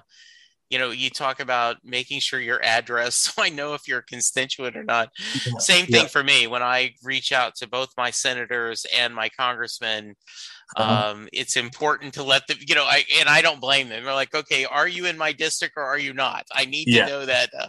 [0.69, 4.03] you know, you talk about making sure your address, so I know if you're a
[4.03, 5.09] constituent or not.
[5.59, 6.07] Same thing Yeah.
[6.07, 10.15] for me when I reach out to both my senators and my congressmen.
[10.75, 11.11] Uh-huh.
[11.11, 14.03] Um, it's important to let them, you know, I and I don't blame them.
[14.03, 16.45] They're like, okay, are you in my district or are you not?
[16.53, 17.05] I need Yeah.
[17.05, 17.49] to know that.
[17.57, 17.67] Uh,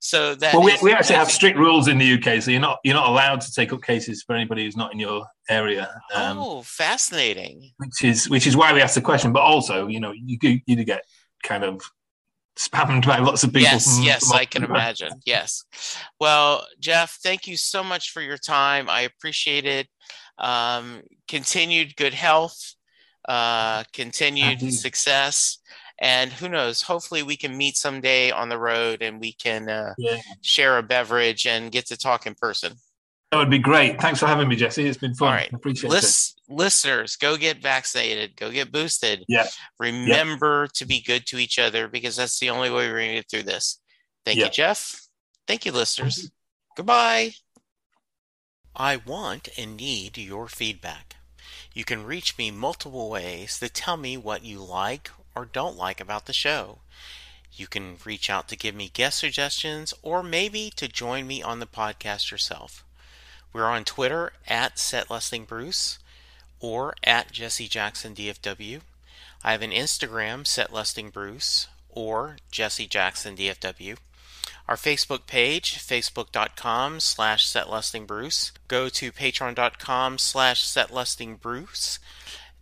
[0.00, 2.78] so that Well, we, we actually have strict rules in the UK, so you're not
[2.82, 5.88] you're not allowed to take up cases for anybody who's not in your area.
[6.12, 7.70] Um, oh, fascinating.
[7.76, 9.32] which is which is why we asked the question.
[9.32, 11.02] But also, you know, you do you do get
[11.44, 11.82] kind of
[12.56, 13.62] spammed by lots of people.
[13.62, 15.20] Yes, yes, I can imagine.
[15.24, 15.64] Yes.
[16.20, 18.88] Well, Jeff, thank you so much for your time.
[18.88, 19.88] I appreciate it.
[20.38, 22.74] Um, continued good health,
[23.28, 25.58] uh, continued success,
[26.00, 26.82] and who knows?
[26.82, 30.82] Hopefully, we can meet someday on the road and we can uh, Yeah, share a
[30.82, 32.74] beverage and get to talk in person.
[33.34, 34.00] That would be great.
[34.00, 34.86] Thanks for having me, Jesse.
[34.86, 35.28] It's been fun.
[35.28, 35.50] All right.
[35.52, 36.32] I appreciate it.
[36.48, 39.24] Listeners, go get vaccinated, go get boosted.
[39.28, 39.48] Yeah.
[39.80, 43.14] Remember to be good to each other because that's the only way we're going to
[43.16, 43.80] get through this.
[44.24, 44.44] Thank Yeah.
[44.44, 45.00] you, Jeff.
[45.48, 46.30] Thank you, listeners.
[46.76, 47.32] Goodbye.
[48.76, 51.16] I want and need your feedback.
[51.72, 56.00] You can reach me multiple ways to tell me what you like or don't like
[56.00, 56.82] about the show.
[57.52, 61.58] You can reach out to give me guest suggestions or maybe to join me on
[61.60, 62.83] the podcast yourself.
[63.54, 65.98] We're on Twitter at SetListingBruce
[66.58, 68.80] or at Jesse Jackson DFW.
[69.44, 73.96] I have an Instagram, SetListingBruce or Jesse Jackson DFW.
[74.66, 78.50] Our Facebook page, facebook.com slash setlistingbruce.
[78.66, 81.98] Go to patreon.com slash setlistingbruce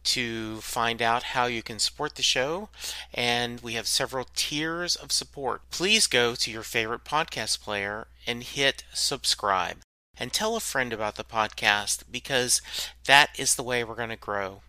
[0.05, 2.69] to find out how you can support the show.
[3.15, 5.63] And we have several tiers of support.
[5.71, 9.79] Please go to your favorite podcast player and hit subscribe.
[10.23, 12.63] And tell a friend about the podcast because
[13.07, 14.61] that is the way we're going to grow.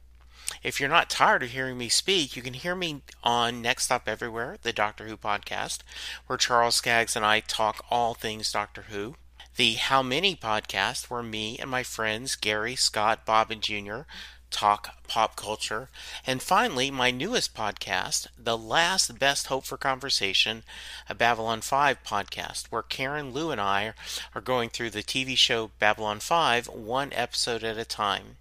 [0.64, 4.08] If you're not tired of hearing me speak, you can hear me on Next Stop
[4.08, 5.82] Everywhere, the Doctor Who podcast,
[6.26, 9.14] where Charles Skaggs and I talk all things Doctor Who.
[9.56, 14.08] The How Many podcast, where me and my friends Gary, Scott, Bob, and Jr.
[14.54, 15.90] talk pop culture.
[16.26, 20.64] And finally, my newest podcast, The Last Best Hope for Conversation,
[21.10, 23.94] a Babylon 5 podcast, where Karen, Lou, and I
[24.34, 28.38] are going through the TV show Babylon 5 one episode at a time.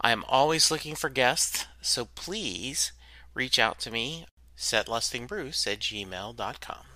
[0.00, 2.92] I am always looking for guests, so please
[3.34, 6.95] reach out to me, setlistingbruce at gmail.com.